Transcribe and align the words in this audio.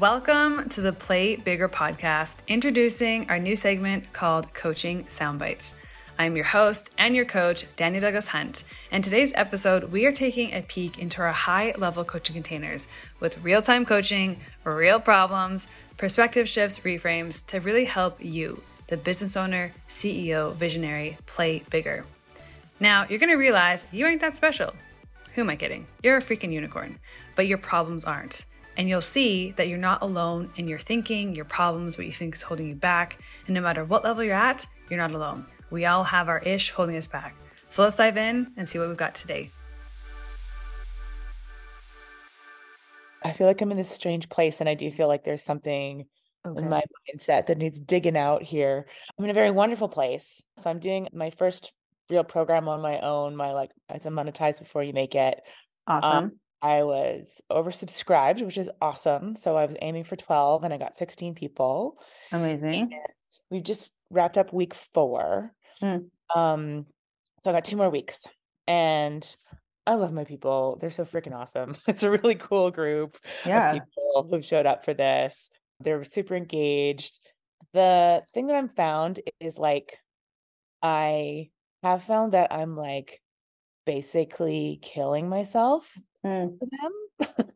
Welcome 0.00 0.70
to 0.70 0.80
the 0.80 0.94
Play 0.94 1.36
Bigger 1.36 1.68
podcast, 1.68 2.36
introducing 2.48 3.28
our 3.28 3.38
new 3.38 3.54
segment 3.54 4.10
called 4.14 4.54
Coaching 4.54 5.04
Soundbites. 5.04 5.72
I'm 6.18 6.34
your 6.34 6.46
host 6.46 6.88
and 6.96 7.14
your 7.14 7.26
coach, 7.26 7.66
Dania 7.76 8.00
Douglas 8.00 8.28
Hunt, 8.28 8.64
and 8.90 9.04
today's 9.04 9.32
episode, 9.34 9.92
we 9.92 10.06
are 10.06 10.12
taking 10.12 10.54
a 10.54 10.62
peek 10.62 10.98
into 10.98 11.20
our 11.20 11.32
high 11.32 11.74
level 11.76 12.04
coaching 12.04 12.32
containers 12.32 12.88
with 13.20 13.44
real 13.44 13.60
time 13.60 13.84
coaching, 13.84 14.40
real 14.64 14.98
problems, 14.98 15.66
perspective 15.98 16.48
shifts, 16.48 16.78
reframes 16.78 17.44
to 17.48 17.60
really 17.60 17.84
help 17.84 18.16
you, 18.24 18.62
the 18.88 18.96
business 18.96 19.36
owner, 19.36 19.72
CEO, 19.90 20.54
visionary, 20.54 21.18
play 21.26 21.64
bigger. 21.68 22.06
Now, 22.80 23.06
you're 23.10 23.18
gonna 23.18 23.36
realize 23.36 23.84
you 23.92 24.06
ain't 24.06 24.22
that 24.22 24.36
special. 24.36 24.72
Who 25.34 25.42
am 25.42 25.50
I 25.50 25.56
kidding? 25.56 25.86
You're 26.02 26.16
a 26.16 26.22
freaking 26.22 26.50
unicorn, 26.50 26.98
but 27.36 27.46
your 27.46 27.58
problems 27.58 28.06
aren't. 28.06 28.46
And 28.76 28.88
you'll 28.88 29.00
see 29.00 29.52
that 29.52 29.68
you're 29.68 29.78
not 29.78 30.02
alone 30.02 30.50
in 30.56 30.66
your 30.66 30.78
thinking, 30.78 31.34
your 31.34 31.44
problems, 31.44 31.98
what 31.98 32.06
you 32.06 32.12
think 32.12 32.34
is 32.34 32.42
holding 32.42 32.68
you 32.68 32.74
back. 32.74 33.18
And 33.46 33.54
no 33.54 33.60
matter 33.60 33.84
what 33.84 34.04
level 34.04 34.24
you're 34.24 34.34
at, 34.34 34.66
you're 34.88 34.98
not 34.98 35.12
alone. 35.12 35.46
We 35.70 35.86
all 35.86 36.04
have 36.04 36.28
our 36.28 36.40
ish 36.40 36.70
holding 36.70 36.96
us 36.96 37.06
back. 37.06 37.34
So 37.70 37.82
let's 37.82 37.96
dive 37.96 38.16
in 38.16 38.52
and 38.56 38.68
see 38.68 38.78
what 38.78 38.88
we've 38.88 38.96
got 38.96 39.14
today. 39.14 39.50
I 43.24 43.32
feel 43.32 43.46
like 43.46 43.60
I'm 43.60 43.70
in 43.70 43.76
this 43.76 43.90
strange 43.90 44.28
place, 44.28 44.60
and 44.60 44.68
I 44.68 44.74
do 44.74 44.90
feel 44.90 45.08
like 45.08 45.24
there's 45.24 45.42
something 45.44 46.06
okay. 46.44 46.62
in 46.62 46.68
my 46.68 46.82
mindset 47.08 47.46
that 47.46 47.58
needs 47.58 47.78
digging 47.78 48.16
out 48.16 48.42
here. 48.42 48.86
I'm 49.16 49.24
in 49.24 49.30
a 49.30 49.34
very 49.34 49.50
wonderful 49.50 49.88
place. 49.88 50.42
So 50.58 50.68
I'm 50.70 50.80
doing 50.80 51.08
my 51.12 51.30
first 51.30 51.72
real 52.10 52.24
program 52.24 52.68
on 52.68 52.82
my 52.82 53.00
own. 53.00 53.36
My 53.36 53.52
like 53.52 53.70
it's 53.88 54.06
a 54.06 54.10
monetize 54.10 54.58
before 54.58 54.82
you 54.82 54.92
make 54.92 55.14
it. 55.14 55.40
Awesome. 55.86 56.24
Um, 56.24 56.32
I 56.62 56.84
was 56.84 57.40
oversubscribed, 57.50 58.42
which 58.42 58.56
is 58.56 58.70
awesome. 58.80 59.34
So 59.34 59.56
I 59.56 59.66
was 59.66 59.76
aiming 59.82 60.04
for 60.04 60.14
12 60.14 60.62
and 60.62 60.72
I 60.72 60.78
got 60.78 60.96
16 60.96 61.34
people. 61.34 61.98
Amazing. 62.30 62.92
And 62.92 62.92
we 63.50 63.60
just 63.60 63.90
wrapped 64.10 64.38
up 64.38 64.52
week 64.52 64.74
four. 64.74 65.52
Mm. 65.82 66.06
Um, 66.34 66.86
so 67.40 67.50
I 67.50 67.54
got 67.54 67.64
two 67.64 67.76
more 67.76 67.90
weeks. 67.90 68.20
And 68.68 69.26
I 69.88 69.94
love 69.94 70.12
my 70.12 70.22
people. 70.22 70.78
They're 70.80 70.90
so 70.90 71.04
freaking 71.04 71.34
awesome. 71.34 71.74
It's 71.88 72.04
a 72.04 72.10
really 72.10 72.36
cool 72.36 72.70
group 72.70 73.16
yeah. 73.44 73.72
of 73.72 73.74
people 73.74 74.28
who 74.30 74.40
showed 74.40 74.66
up 74.66 74.84
for 74.84 74.94
this. 74.94 75.48
They're 75.80 76.04
super 76.04 76.36
engaged. 76.36 77.18
The 77.72 78.22
thing 78.32 78.46
that 78.46 78.56
I'm 78.56 78.68
found 78.68 79.18
is 79.40 79.58
like 79.58 79.98
I 80.80 81.50
have 81.82 82.04
found 82.04 82.32
that 82.32 82.52
I'm 82.52 82.76
like 82.76 83.20
basically 83.84 84.78
killing 84.80 85.28
myself 85.28 85.92
mm. 86.24 86.58
for 86.58 86.68
them. 86.70 87.46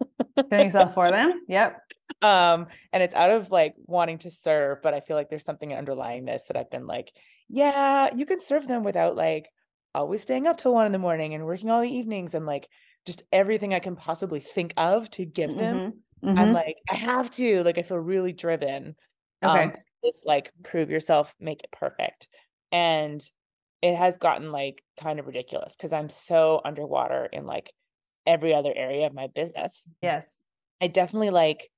killing 0.50 0.66
yourself 0.66 0.94
for 0.94 1.10
them. 1.10 1.42
Yep. 1.48 1.80
Um, 2.22 2.66
and 2.92 3.02
it's 3.02 3.14
out 3.14 3.30
of 3.30 3.50
like 3.50 3.74
wanting 3.84 4.18
to 4.18 4.30
serve, 4.30 4.78
but 4.82 4.94
I 4.94 5.00
feel 5.00 5.16
like 5.16 5.28
there's 5.28 5.44
something 5.44 5.72
underlying 5.74 6.24
this 6.24 6.44
that 6.48 6.56
I've 6.56 6.70
been 6.70 6.86
like, 6.86 7.12
yeah, 7.48 8.08
you 8.14 8.24
can 8.26 8.40
serve 8.40 8.66
them 8.66 8.84
without 8.84 9.16
like 9.16 9.48
always 9.94 10.22
staying 10.22 10.46
up 10.46 10.56
till 10.56 10.74
one 10.74 10.86
in 10.86 10.92
the 10.92 10.98
morning 10.98 11.34
and 11.34 11.44
working 11.44 11.70
all 11.70 11.82
the 11.82 11.88
evenings 11.88 12.34
and 12.34 12.46
like 12.46 12.68
just 13.06 13.22
everything 13.32 13.74
I 13.74 13.80
can 13.80 13.96
possibly 13.96 14.40
think 14.40 14.72
of 14.76 15.10
to 15.12 15.24
give 15.24 15.56
them. 15.56 15.76
Mm-hmm. 15.76 16.28
Mm-hmm. 16.28 16.38
I'm 16.38 16.52
like, 16.52 16.76
I 16.90 16.94
have 16.94 17.30
to. 17.32 17.62
Like, 17.62 17.78
I 17.78 17.82
feel 17.82 17.98
really 17.98 18.32
driven. 18.32 18.96
Okay. 19.44 19.64
Um, 19.64 19.72
just 20.04 20.26
like 20.26 20.52
prove 20.62 20.90
yourself, 20.90 21.34
make 21.40 21.62
it 21.62 21.72
perfect. 21.72 22.28
And 22.72 23.22
it 23.82 23.96
has 23.96 24.18
gotten 24.18 24.52
like 24.52 24.82
kind 25.00 25.18
of 25.18 25.26
ridiculous 25.26 25.76
because 25.76 25.92
I'm 25.92 26.08
so 26.08 26.60
underwater 26.64 27.26
in 27.26 27.46
like 27.46 27.70
every 28.26 28.54
other 28.54 28.72
area 28.74 29.06
of 29.06 29.14
my 29.14 29.28
business. 29.34 29.86
Yes. 30.02 30.26
I 30.80 30.88
definitely 30.88 31.30
like 31.30 31.68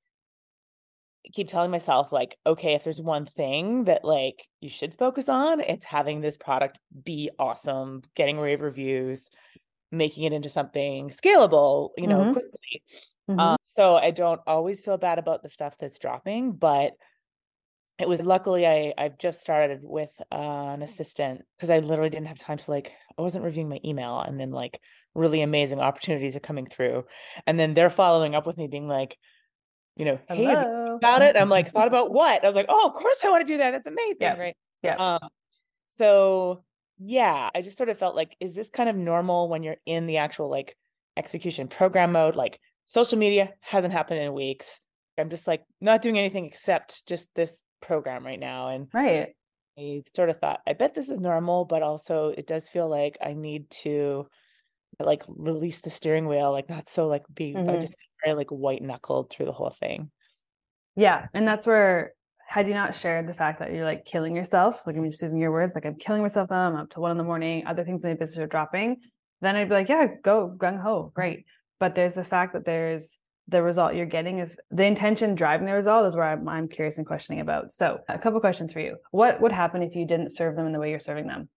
keep 1.33 1.49
telling 1.49 1.71
myself 1.71 2.11
like 2.11 2.39
okay 2.47 2.75
if 2.75 2.85
there's 2.85 3.01
one 3.01 3.27
thing 3.27 3.85
that 3.85 4.05
like 4.05 4.49
you 4.61 4.69
should 4.69 4.95
focus 4.95 5.29
on 5.29 5.61
it's 5.61 5.85
having 5.85 6.21
this 6.21 6.37
product 6.37 6.79
be 7.05 7.29
awesome 7.39 8.03
getting 8.15 8.39
rave 8.39 8.63
reviews 8.63 9.29
making 9.91 10.25
it 10.25 10.33
into 10.33 10.49
something 10.49 11.11
scalable 11.11 11.91
you 11.99 12.07
know 12.07 12.21
mm-hmm. 12.21 12.33
quickly 12.33 12.83
mm-hmm. 13.29 13.39
Um, 13.39 13.57
so 13.63 13.97
i 13.97 14.11
don't 14.11 14.41
always 14.47 14.81
feel 14.81 14.97
bad 14.97 15.19
about 15.19 15.43
the 15.43 15.51
stuff 15.51 15.77
that's 15.79 15.99
dropping 15.99 16.53
but 16.53 16.93
it 17.99 18.09
was 18.09 18.23
luckily 18.23 18.67
I 18.67 18.95
I've 18.97 19.19
just 19.19 19.41
started 19.41 19.81
with 19.83 20.11
uh, 20.31 20.37
an 20.75 20.83
assistant 20.83 21.43
because 21.57 21.71
I 21.71 21.79
literally 21.81 22.11
didn't 22.11 22.29
have 22.29 22.39
time 22.39 22.59
to 22.59 22.71
like 22.71 22.93
I 23.19 23.23
wasn't 23.23 23.45
reviewing 23.45 23.69
my 23.69 23.81
email 23.85 24.21
and 24.21 24.39
then 24.39 24.51
like 24.51 24.81
really 25.15 25.43
amazing 25.43 25.81
opportunities 25.81 26.37
are 26.37 26.41
coming 26.41 26.67
through. 26.67 27.05
And 27.47 27.59
then 27.59 27.75
they're 27.75 27.91
following 27.91 28.35
up 28.35 28.47
with 28.47 28.57
me 28.57 28.67
being 28.69 28.89
like 28.89 29.17
you 29.97 30.05
know 30.05 30.19
hey 30.29 30.47
about 30.47 31.23
it? 31.23 31.37
I'm 31.37 31.49
like 31.49 31.69
thought 31.73 31.89
about 31.89 32.13
what? 32.13 32.45
I 32.45 32.47
was 32.47 32.57
like 32.57 32.67
oh 32.69 32.87
of 32.87 32.95
course 32.95 33.19
I 33.25 33.31
want 33.31 33.47
to 33.47 33.53
do 33.53 33.59
that. 33.59 33.73
That's 33.73 33.87
amazing. 33.87 34.17
Yeah. 34.21 34.39
right? 34.39 34.57
Yeah 34.83 34.97
um, 34.97 35.29
so 35.97 36.65
yeah 36.99 37.51
I 37.55 37.63
just 37.63 37.79
sort 37.79 37.89
of 37.89 37.99
felt 37.99 38.17
like 38.17 38.37
is 38.41 38.55
this 38.55 38.71
kind 38.71 38.89
of 38.89 38.97
normal 38.97 39.49
when 39.49 39.63
you're 39.63 39.77
in 39.87 40.07
the 40.07 40.19
actual 40.19 40.51
like 40.51 40.77
execution 41.17 41.69
program 41.69 42.13
mode? 42.13 42.37
Like 42.37 42.61
social 42.85 43.19
media 43.19 43.53
hasn't 43.61 43.93
happened 43.93 44.21
in 44.21 44.33
weeks. 44.33 44.81
I'm 45.19 45.31
just 45.31 45.47
like 45.47 45.63
not 45.81 46.01
doing 46.01 46.19
anything 46.19 46.47
except 46.47 47.07
just 47.07 47.35
this 47.35 47.63
program 47.81 48.25
right 48.25 48.41
now. 48.41 48.69
And 48.69 48.89
right. 48.95 49.35
I 49.79 50.03
sort 50.15 50.31
of 50.31 50.39
thought, 50.41 50.61
I 50.67 50.73
bet 50.73 50.95
this 50.95 51.09
is 51.09 51.21
normal, 51.21 51.65
but 51.65 51.83
also 51.83 52.29
it 52.29 52.47
does 52.47 52.69
feel 52.69 52.89
like 52.89 53.19
I 53.25 53.35
need 53.35 53.71
to 53.83 54.27
like 55.01 55.23
release 55.29 55.81
the 55.81 55.91
steering 55.91 56.27
wheel, 56.27 56.53
like 56.53 56.69
not 56.69 56.89
so 56.89 57.09
like 57.09 57.25
be 57.33 57.55
mm-hmm. 57.55 57.71
I 57.71 57.77
just 57.79 57.95
very 58.25 58.37
like 58.37 58.51
white 58.51 58.83
knuckled 58.83 59.31
through 59.31 59.47
the 59.47 59.53
whole 59.53 59.71
thing. 59.71 60.11
Yeah. 60.97 61.27
And 61.35 61.47
that's 61.47 61.67
where 61.67 62.13
had 62.49 62.67
you 62.67 62.75
not 62.75 62.95
shared 62.95 63.29
the 63.29 63.35
fact 63.35 63.61
that 63.61 63.73
you're 63.73 63.85
like 63.85 64.05
killing 64.05 64.35
yourself, 64.35 64.87
like 64.87 64.97
I'm 64.97 65.09
just 65.11 65.23
using 65.23 65.39
your 65.39 65.53
words, 65.53 65.75
like 65.75 65.87
I'm 65.87 65.97
killing 65.97 66.23
myself 66.23 66.51
now, 66.51 66.67
I'm 66.67 66.77
up 66.77 66.91
to 66.91 67.01
one 67.01 67.11
in 67.11 67.19
the 67.19 67.25
morning, 67.25 67.67
other 67.67 67.85
things 67.85 68.05
in 68.05 68.11
my 68.11 68.17
business 68.17 68.39
are 68.39 68.47
dropping, 68.47 68.97
then 69.41 69.55
I'd 69.55 69.69
be 69.69 69.75
like, 69.75 69.89
yeah, 69.89 70.07
go 70.23 70.53
gung 70.57 70.81
ho, 70.81 71.13
great. 71.15 71.45
But 71.79 71.95
there's 71.95 72.15
the 72.15 72.25
fact 72.25 72.55
that 72.55 72.65
there's 72.65 73.19
the 73.49 73.63
result 73.63 73.95
you're 73.95 74.07
getting 74.07 74.39
is 74.39 74.59
the 74.71 74.85
intention 74.85 75.35
driving 75.35 75.67
the 75.67 75.73
result 75.73 76.07
is 76.07 76.17
where 76.17 76.25
I'm, 76.25 76.49
I'm 76.49 76.69
curious 76.69 76.99
and 76.99 77.07
questioning 77.07 77.41
about. 77.41 77.73
So, 77.73 77.99
a 78.09 78.19
couple 78.19 78.41
questions 78.41 78.73
for 78.73 78.81
you. 78.81 78.97
What 79.11 79.41
would 79.41 79.53
happen 79.53 79.83
if 79.83 79.95
you 79.95 80.07
didn't 80.07 80.31
serve 80.31 80.57
them 80.57 80.67
in 80.67 80.73
the 80.73 80.79
way 80.79 80.91
you're 80.91 81.01
serving 81.01 81.27
them? 81.27 81.49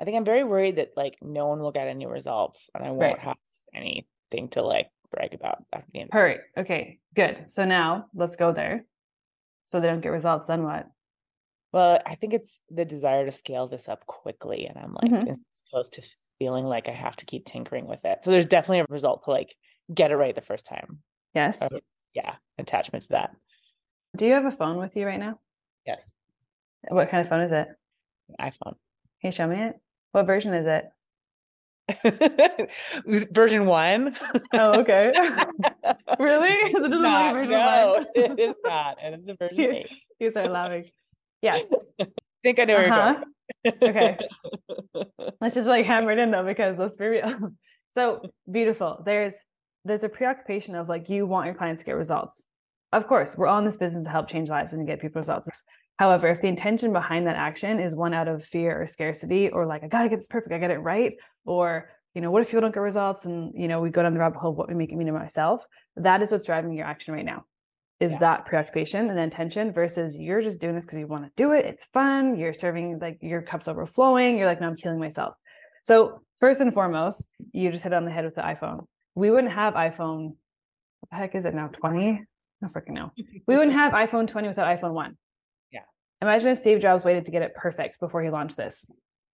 I 0.00 0.04
think 0.04 0.16
I'm 0.16 0.24
very 0.24 0.44
worried 0.44 0.76
that 0.76 0.92
like 0.96 1.16
no 1.20 1.46
one 1.46 1.60
will 1.60 1.72
get 1.72 1.88
any 1.88 2.06
results 2.06 2.70
and 2.74 2.84
I 2.84 2.90
won't 2.90 3.18
right. 3.18 3.18
have 3.18 3.36
anything 3.74 4.48
to 4.52 4.62
like 4.62 4.88
brag 5.10 5.34
about 5.34 5.64
at 5.72 5.84
the 5.92 6.00
end. 6.00 6.10
Perfect. 6.10 6.58
Okay, 6.58 6.98
good. 7.14 7.44
So 7.48 7.64
now 7.64 8.06
let's 8.14 8.36
go 8.36 8.52
there. 8.52 8.84
So 9.66 9.80
they 9.80 9.88
don't 9.88 10.00
get 10.00 10.08
results, 10.08 10.46
then 10.46 10.62
what? 10.64 10.86
Well, 11.72 12.00
I 12.04 12.16
think 12.16 12.34
it's 12.34 12.58
the 12.70 12.84
desire 12.84 13.24
to 13.24 13.30
scale 13.30 13.66
this 13.66 13.88
up 13.88 14.06
quickly. 14.06 14.66
And 14.66 14.76
I'm 14.76 14.94
like, 14.94 15.10
mm-hmm. 15.10 15.34
opposed 15.72 15.92
to 15.94 16.02
feeling 16.38 16.64
like 16.64 16.88
I 16.88 16.92
have 16.92 17.16
to 17.16 17.26
keep 17.26 17.44
tinkering 17.44 17.86
with 17.86 18.04
it. 18.04 18.24
So 18.24 18.30
there's 18.30 18.46
definitely 18.46 18.80
a 18.80 18.86
result 18.88 19.24
to 19.24 19.30
like 19.30 19.54
get 19.92 20.10
it 20.10 20.16
right 20.16 20.34
the 20.34 20.40
first 20.40 20.66
time. 20.66 20.98
Yes. 21.34 21.62
Yeah, 22.14 22.34
attachment 22.58 23.04
to 23.04 23.10
that. 23.10 23.36
Do 24.16 24.26
you 24.26 24.32
have 24.32 24.46
a 24.46 24.50
phone 24.50 24.78
with 24.78 24.96
you 24.96 25.06
right 25.06 25.20
now? 25.20 25.38
Yes. 25.86 26.14
What 26.88 27.10
kind 27.10 27.20
of 27.20 27.28
phone 27.28 27.42
is 27.42 27.52
it? 27.52 27.68
iPhone. 28.40 28.74
Can 29.20 29.28
you 29.28 29.32
show 29.32 29.46
me 29.46 29.56
it? 29.56 29.76
What 30.12 30.26
version 30.26 30.54
is 30.54 30.66
it? 30.66 30.90
version 33.32 33.66
one. 33.66 34.16
Oh, 34.52 34.80
okay. 34.80 35.12
really? 36.18 36.50
It 36.62 36.72
doesn't 36.72 37.02
not, 37.02 37.34
version 37.34 37.50
no, 37.50 37.92
one. 37.92 38.06
it 38.14 38.38
is 38.38 38.56
not. 38.64 38.96
And 39.02 39.14
it's 39.16 39.28
a 39.28 39.36
version 39.36 39.58
you, 39.58 39.70
eight. 39.72 39.88
You 40.18 40.30
start 40.30 40.50
laughing. 40.50 40.84
Yes. 41.42 41.72
I 42.00 42.06
think 42.42 42.58
I 42.58 42.64
know 42.64 42.76
where 42.76 42.92
uh-huh. 42.92 43.24
you're 43.64 43.92
going. 43.92 43.96
okay. 43.96 44.18
Let's 45.40 45.54
just 45.54 45.66
like 45.66 45.86
hammer 45.86 46.12
it 46.12 46.18
in 46.18 46.30
though, 46.30 46.44
because 46.44 46.78
let's 46.78 46.96
be 46.96 47.06
real. 47.06 47.52
So 47.94 48.22
beautiful. 48.50 49.02
There's 49.04 49.34
there's 49.84 50.04
a 50.04 50.08
preoccupation 50.08 50.74
of 50.74 50.88
like 50.88 51.08
you 51.08 51.26
want 51.26 51.46
your 51.46 51.54
clients 51.54 51.82
to 51.82 51.86
get 51.86 51.96
results. 51.96 52.44
Of 52.92 53.06
course, 53.06 53.36
we're 53.36 53.46
all 53.46 53.58
in 53.58 53.64
this 53.64 53.76
business 53.76 54.04
to 54.04 54.10
help 54.10 54.28
change 54.28 54.48
lives 54.48 54.72
and 54.72 54.86
get 54.86 55.00
people 55.00 55.20
results. 55.20 55.48
However, 56.00 56.28
if 56.28 56.40
the 56.40 56.48
intention 56.48 56.94
behind 56.94 57.26
that 57.26 57.36
action 57.36 57.78
is 57.78 57.94
one 57.94 58.14
out 58.14 58.26
of 58.26 58.42
fear 58.42 58.80
or 58.80 58.86
scarcity, 58.86 59.50
or 59.50 59.66
like 59.66 59.84
I 59.84 59.88
gotta 59.88 60.08
get 60.08 60.16
this 60.16 60.26
perfect, 60.26 60.54
I 60.54 60.58
get 60.58 60.70
it 60.70 60.78
right, 60.78 61.12
or 61.44 61.90
you 62.14 62.22
know, 62.22 62.30
what 62.30 62.40
if 62.40 62.48
people 62.48 62.62
don't 62.62 62.72
get 62.72 62.80
results 62.80 63.26
and 63.26 63.52
you 63.54 63.68
know 63.68 63.82
we 63.82 63.90
go 63.90 64.02
down 64.02 64.14
the 64.14 64.20
rabbit 64.20 64.38
hole, 64.38 64.54
what 64.54 64.68
we 64.68 64.74
make 64.74 64.90
it 64.90 64.96
mean 64.96 65.08
to 65.08 65.12
myself? 65.12 65.62
That 65.96 66.22
is 66.22 66.32
what's 66.32 66.46
driving 66.46 66.72
your 66.72 66.86
action 66.86 67.12
right 67.12 67.24
now. 67.24 67.44
Is 68.00 68.12
yeah. 68.12 68.18
that 68.20 68.46
preoccupation 68.46 69.10
and 69.10 69.20
intention 69.20 69.74
versus 69.74 70.16
you're 70.16 70.40
just 70.40 70.58
doing 70.58 70.74
this 70.74 70.86
because 70.86 70.98
you 70.98 71.06
want 71.06 71.26
to 71.26 71.30
do 71.36 71.52
it. 71.52 71.66
It's 71.66 71.84
fun. 71.92 72.34
You're 72.38 72.54
serving 72.54 72.98
like 72.98 73.18
your 73.20 73.42
cup's 73.42 73.68
overflowing. 73.68 74.38
You're 74.38 74.46
like, 74.46 74.62
no, 74.62 74.68
I'm 74.68 74.76
killing 74.76 74.98
myself. 74.98 75.34
So 75.82 76.22
first 76.38 76.62
and 76.62 76.72
foremost, 76.72 77.30
you 77.52 77.70
just 77.70 77.84
hit 77.84 77.92
on 77.92 78.06
the 78.06 78.10
head 78.10 78.24
with 78.24 78.36
the 78.36 78.40
iPhone 78.40 78.86
we 79.14 79.30
wouldn't 79.30 79.52
have 79.52 79.74
iPhone. 79.74 80.36
What 81.00 81.10
the 81.10 81.16
heck 81.16 81.34
is 81.34 81.44
it 81.44 81.54
now? 81.54 81.68
20? 81.68 82.24
I 82.62 82.66
freaking 82.68 82.90
know. 82.90 83.12
we 83.46 83.56
wouldn't 83.56 83.72
have 83.76 83.92
iPhone 83.92 84.28
20 84.28 84.48
without 84.48 84.78
iPhone 84.78 84.92
1. 84.92 85.16
Imagine 86.22 86.50
if 86.50 86.58
Steve 86.58 86.80
Jobs 86.80 87.04
waited 87.04 87.26
to 87.26 87.32
get 87.32 87.42
it 87.42 87.54
perfect 87.54 87.98
before 87.98 88.22
he 88.22 88.30
launched 88.30 88.56
this. 88.56 88.90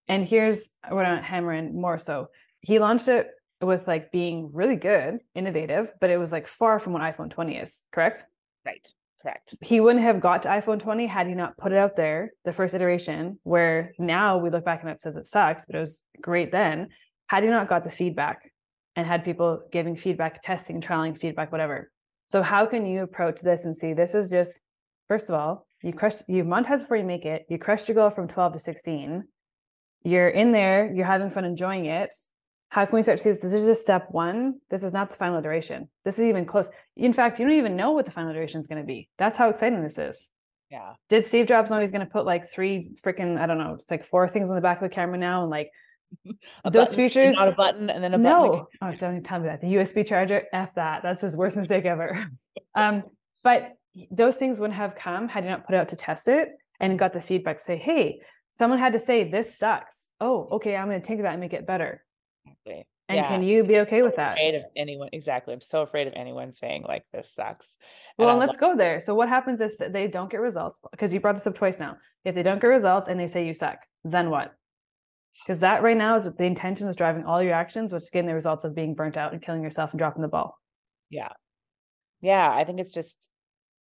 And 0.08 0.26
here's 0.26 0.70
what 0.88 1.04
I'm 1.04 1.22
hammering 1.22 1.80
more 1.80 1.98
so. 1.98 2.28
He 2.60 2.78
launched 2.78 3.08
it 3.08 3.28
with 3.60 3.88
like 3.88 4.12
being 4.12 4.50
really 4.52 4.76
good, 4.76 5.18
innovative, 5.34 5.92
but 6.00 6.10
it 6.10 6.18
was 6.18 6.30
like 6.30 6.46
far 6.46 6.78
from 6.78 6.92
what 6.92 7.02
iPhone 7.02 7.30
20 7.30 7.56
is, 7.56 7.82
correct? 7.92 8.24
Right. 8.64 8.86
Correct. 9.22 9.56
He 9.60 9.80
wouldn't 9.80 10.04
have 10.04 10.20
got 10.20 10.42
to 10.42 10.48
iPhone 10.48 10.80
20 10.80 11.06
had 11.06 11.26
he 11.26 11.34
not 11.34 11.56
put 11.56 11.72
it 11.72 11.78
out 11.78 11.96
there, 11.96 12.30
the 12.44 12.52
first 12.52 12.74
iteration, 12.74 13.40
where 13.42 13.92
now 13.98 14.38
we 14.38 14.50
look 14.50 14.64
back 14.64 14.82
and 14.82 14.90
it 14.90 15.00
says 15.00 15.16
it 15.16 15.26
sucks, 15.26 15.64
but 15.66 15.74
it 15.74 15.80
was 15.80 16.04
great 16.20 16.52
then. 16.52 16.90
Had 17.26 17.42
he 17.42 17.48
not 17.48 17.66
got 17.66 17.82
the 17.82 17.90
feedback 17.90 18.52
and 18.94 19.06
had 19.06 19.24
people 19.24 19.62
giving 19.72 19.96
feedback, 19.96 20.42
testing, 20.42 20.80
trialing 20.80 21.18
feedback, 21.18 21.50
whatever. 21.50 21.90
So 22.26 22.42
how 22.42 22.66
can 22.66 22.86
you 22.86 23.02
approach 23.02 23.40
this 23.40 23.64
and 23.64 23.76
see 23.76 23.94
this 23.94 24.14
is 24.14 24.30
just 24.30 24.60
first 25.08 25.28
of 25.28 25.34
all, 25.34 25.65
you 25.82 25.92
crushed 25.92 26.22
you 26.28 26.44
monetize 26.44 26.80
before 26.80 26.96
you 26.96 27.04
make 27.04 27.24
it, 27.24 27.46
you 27.48 27.58
crushed 27.58 27.88
your 27.88 27.94
goal 27.94 28.10
from 28.10 28.28
12 28.28 28.54
to 28.54 28.58
16. 28.58 29.24
You're 30.04 30.28
in 30.28 30.52
there, 30.52 30.92
you're 30.94 31.06
having 31.06 31.30
fun 31.30 31.44
enjoying 31.44 31.86
it. 31.86 32.10
How 32.68 32.84
can 32.84 32.96
we 32.96 33.02
start 33.02 33.18
to 33.18 33.24
see 33.24 33.30
this? 33.30 33.40
This 33.40 33.54
is 33.54 33.66
just 33.66 33.82
step 33.82 34.08
one. 34.10 34.60
This 34.70 34.82
is 34.82 34.92
not 34.92 35.10
the 35.10 35.16
final 35.16 35.38
iteration. 35.38 35.88
This 36.04 36.18
is 36.18 36.24
even 36.24 36.44
close. 36.44 36.68
In 36.96 37.12
fact, 37.12 37.38
you 37.38 37.46
don't 37.46 37.54
even 37.56 37.76
know 37.76 37.92
what 37.92 38.04
the 38.04 38.10
final 38.10 38.30
iteration 38.30 38.60
is 38.60 38.66
going 38.66 38.80
to 38.82 38.86
be. 38.86 39.08
That's 39.18 39.36
how 39.36 39.50
exciting 39.50 39.82
this 39.82 39.98
is. 39.98 40.28
Yeah. 40.70 40.94
Did 41.08 41.24
Steve 41.24 41.46
Jobs 41.46 41.70
know 41.70 41.78
he's 41.78 41.92
going 41.92 42.04
to 42.04 42.10
put 42.10 42.26
like 42.26 42.50
three 42.50 42.90
freaking, 43.04 43.38
I 43.38 43.46
don't 43.46 43.58
know, 43.58 43.74
it's 43.74 43.90
like 43.90 44.04
four 44.04 44.28
things 44.28 44.50
on 44.50 44.56
the 44.56 44.62
back 44.62 44.82
of 44.82 44.88
the 44.88 44.94
camera 44.94 45.16
now 45.16 45.42
and 45.42 45.50
like 45.50 45.70
A 46.64 46.70
those 46.70 46.88
button, 46.88 46.96
features? 46.96 47.34
not 47.34 47.48
a 47.48 47.52
button, 47.52 47.90
and 47.90 48.02
then 48.02 48.14
a 48.14 48.18
button. 48.18 48.50
no. 48.50 48.68
Oh, 48.82 48.94
don't 48.96 49.12
even 49.12 49.22
tell 49.22 49.40
me 49.40 49.46
that. 49.46 49.60
The 49.60 49.68
USB 49.68 50.06
charger, 50.06 50.44
F 50.52 50.74
that. 50.74 51.02
That's 51.02 51.22
his 51.22 51.36
worst 51.36 51.56
mistake 51.56 51.84
ever. 51.84 52.26
um, 52.74 53.04
but 53.42 53.72
those 54.10 54.36
things 54.36 54.58
wouldn't 54.58 54.76
have 54.78 54.94
come 54.94 55.28
had 55.28 55.44
you 55.44 55.50
not 55.50 55.66
put 55.66 55.74
out 55.74 55.88
to 55.90 55.96
test 55.96 56.28
it 56.28 56.48
and 56.80 56.98
got 56.98 57.12
the 57.12 57.20
feedback, 57.20 57.60
say, 57.60 57.76
hey, 57.76 58.20
someone 58.52 58.78
had 58.78 58.92
to 58.92 58.98
say 58.98 59.30
this 59.30 59.58
sucks. 59.58 60.10
Oh, 60.20 60.48
okay, 60.52 60.76
I'm 60.76 60.88
going 60.88 61.00
to 61.00 61.06
take 61.06 61.22
that 61.22 61.32
and 61.32 61.40
make 61.40 61.52
it 61.52 61.66
better. 61.66 62.04
Exactly. 62.44 62.86
And 63.08 63.16
Yeah. 63.16 63.28
can 63.28 63.42
you 63.42 63.62
be 63.64 63.78
okay 63.80 64.00
so 64.00 64.04
with 64.04 64.16
that? 64.16 64.32
Afraid 64.32 64.56
of 64.56 64.64
anyone 64.76 65.08
exactly. 65.12 65.54
I'm 65.54 65.60
so 65.60 65.82
afraid 65.82 66.08
of 66.08 66.14
anyone 66.16 66.52
saying 66.52 66.82
like 66.82 67.04
this 67.12 67.32
sucks. 67.32 67.76
And 68.18 68.26
Well, 68.26 68.36
let's 68.36 68.56
go 68.56 68.76
there. 68.76 68.98
So 69.00 69.14
what 69.14 69.28
happens 69.28 69.60
if 69.60 69.78
they 69.78 70.08
don't 70.08 70.30
get 70.30 70.40
results? 70.40 70.80
Because 70.90 71.12
you 71.14 71.20
brought 71.20 71.36
this 71.36 71.46
up 71.46 71.54
twice 71.54 71.78
now. 71.78 71.96
If 72.24 72.34
they 72.34 72.42
don't 72.42 72.60
get 72.60 72.68
results 72.68 73.08
and 73.08 73.18
they 73.20 73.28
say 73.28 73.46
you 73.46 73.54
suck, 73.54 73.78
then 74.04 74.30
what? 74.30 74.52
Because 75.44 75.60
that 75.60 75.82
right 75.84 75.96
now 75.96 76.16
is 76.16 76.24
the 76.24 76.44
intention 76.44 76.88
is 76.88 76.96
driving 76.96 77.24
all 77.24 77.40
your 77.40 77.54
actions, 77.54 77.92
which 77.92 78.02
is 78.02 78.10
getting 78.10 78.26
the 78.26 78.34
results 78.34 78.64
of 78.64 78.74
being 78.74 78.94
burnt 78.94 79.16
out 79.16 79.32
and 79.32 79.40
killing 79.40 79.62
yourself 79.62 79.90
and 79.92 79.98
dropping 79.98 80.22
the 80.22 80.28
ball. 80.28 80.58
yeah, 81.08 81.28
yeah. 82.20 82.50
I 82.50 82.64
think 82.64 82.80
it's 82.80 82.90
just 82.90 83.30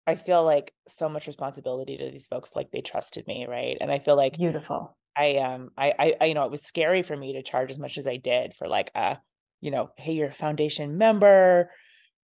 I 0.07 0.17
feel 0.17 0.45
like 0.45 0.75
so 0.89 1.09
much 1.09 1.27
responsibility 1.27 1.97
to 1.97 2.11
these 2.11 2.27
folks. 2.27 2.55
Like 2.57 2.71
they 2.71 2.81
trusted 2.83 3.27
me, 3.27 3.47
right? 3.47 3.77
And 3.81 3.91
I 3.91 3.99
feel 3.99 4.17
like 4.17 4.39
Beautiful. 4.39 4.99
I 5.17 5.39
um 5.39 5.71
I, 5.79 5.95
I 5.99 6.15
I 6.21 6.25
you 6.27 6.35
know 6.35 6.45
it 6.45 6.51
was 6.51 6.63
scary 6.63 7.03
for 7.03 7.17
me 7.17 7.35
to 7.35 7.43
charge 7.43 7.71
as 7.71 7.79
much 7.79 7.99
as 7.99 8.09
I 8.09 8.17
did 8.17 8.55
for 8.55 8.69
like 8.69 8.91
a 8.95 9.19
you 9.61 9.71
know 9.71 9.91
hey 9.97 10.13
you're 10.15 10.29
a 10.29 10.33
foundation 10.33 10.99
member, 10.99 11.71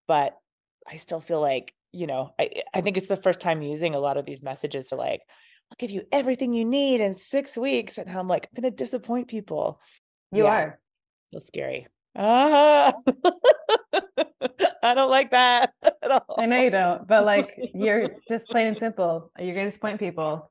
but 0.09 0.39
I 0.89 0.97
still 0.99 1.21
feel 1.21 1.41
like 1.41 1.75
you 1.93 2.07
know 2.07 2.35
I 2.41 2.63
I 2.75 2.81
think 2.81 2.97
it's 2.97 3.09
the 3.09 3.17
first 3.17 3.41
time 3.41 3.63
using 3.63 3.95
a 3.95 4.01
lot 4.01 4.17
of 4.17 4.27
these 4.27 4.43
messages 4.43 4.89
to 4.89 4.97
like 4.97 5.23
I'll 5.71 5.77
give 5.79 5.91
you 5.91 6.07
everything 6.13 6.53
you 6.53 6.65
need 6.65 7.01
in 7.01 7.15
six 7.15 7.57
weeks 7.59 7.99
and 7.99 8.11
I'm 8.11 8.29
like 8.29 8.47
I'm 8.57 8.63
gonna 8.63 8.73
disappoint 8.75 9.29
people. 9.29 9.81
You 10.33 10.47
Yeah. 10.47 10.49
are. 10.49 10.81
Feels 11.33 11.47
scary. 11.47 11.89
Ah, 12.15 12.93
I 14.83 14.95
don't 14.95 15.11
like 15.11 15.31
that 15.33 15.73
at 15.83 16.11
all. 16.11 16.37
I 16.39 16.47
know 16.47 16.61
you 16.61 16.71
don't, 16.71 17.07
but 17.07 17.25
like 17.25 17.51
you're 17.75 18.11
just 18.29 18.47
plain 18.49 18.67
and 18.69 18.79
simple. 18.79 19.31
You're 19.39 19.55
going 19.55 19.67
to 19.67 19.71
disappoint 19.71 19.99
people. 20.01 20.51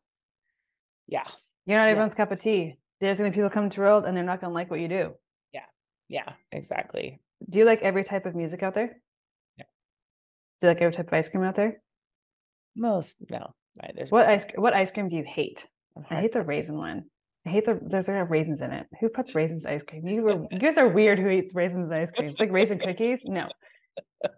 Yeah, 1.08 1.24
You're 1.66 1.78
not 1.78 1.86
Yeah. 1.86 1.92
everyone's 1.92 2.14
cup 2.16 2.32
of 2.32 2.40
tea. 2.40 2.76
There's 3.02 3.18
going 3.18 3.32
to 3.32 3.36
be 3.36 3.40
people 3.42 3.50
come 3.50 3.70
to 3.70 3.82
world 3.82 4.06
and 4.06 4.16
they're 4.16 4.24
not 4.24 4.42
going 4.42 4.52
to 4.52 4.54
like 4.56 4.70
what 4.70 4.80
you 4.80 4.88
do. 4.88 5.14
yeah, 5.54 5.62
Yeah, 6.08 6.34
exactly. 6.52 7.20
Do 7.50 7.60
you 7.60 7.66
like 7.66 7.82
every 7.82 8.04
type 8.04 8.26
of 8.26 8.36
music 8.36 8.62
out 8.62 8.74
there? 8.76 8.98
Yeah. 9.58 9.64
Do 10.62 10.68
you 10.68 10.74
like 10.74 10.82
every 10.82 10.94
type 10.94 11.08
of 11.08 11.14
ice 11.14 11.30
cream 11.30 11.44
out 11.44 11.56
there? 11.56 11.82
Most 12.76 13.18
no. 13.30 13.54
Right, 13.82 13.94
there's 13.96 14.12
What 14.12 14.28
ice 14.28 14.46
what 14.56 14.74
ice 14.76 14.92
cream 14.92 15.08
do 15.10 15.16
you 15.16 15.24
hate? 15.26 15.68
I 16.10 16.16
hate 16.22 16.34
the 16.34 16.42
raisin 16.42 16.78
one. 16.78 17.06
I 17.46 17.50
hate 17.50 17.66
the 17.66 17.80
there's 17.82 18.08
like 18.08 18.30
raisins 18.30 18.62
in 18.62 18.72
it. 18.72 18.88
Who 19.00 19.10
puts 19.10 19.34
raisins 19.34 19.66
ice 19.66 19.84
cream? 19.84 20.06
You 20.08 20.22
were 20.22 20.46
you 20.52 20.60
guys 20.60 20.78
are 20.78 20.88
weird 20.90 21.18
who 21.20 21.30
eats 21.30 21.56
raisins 21.56 21.92
ice 21.92 22.12
cream. 22.12 22.30
It's 22.30 22.40
like 22.40 22.52
raisin 22.52 22.80
cookies. 22.80 23.22
No. 23.26 23.48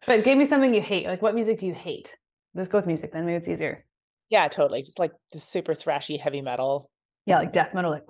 But 0.05 0.23
give 0.23 0.37
me 0.37 0.45
something 0.45 0.73
you 0.73 0.81
hate. 0.81 1.07
Like 1.07 1.21
what 1.21 1.35
music 1.35 1.59
do 1.59 1.67
you 1.67 1.73
hate? 1.73 2.13
Let's 2.53 2.69
go 2.69 2.77
with 2.77 2.87
music 2.87 3.11
then. 3.11 3.25
Maybe 3.25 3.37
it's 3.37 3.49
easier. 3.49 3.85
Yeah, 4.29 4.47
totally. 4.47 4.81
Just 4.81 4.99
like 4.99 5.11
the 5.31 5.39
super 5.39 5.73
thrashy 5.73 6.19
heavy 6.19 6.41
metal. 6.41 6.89
Yeah, 7.25 7.39
like 7.39 7.53
death 7.53 7.73
metal, 7.73 7.91
like 7.91 8.03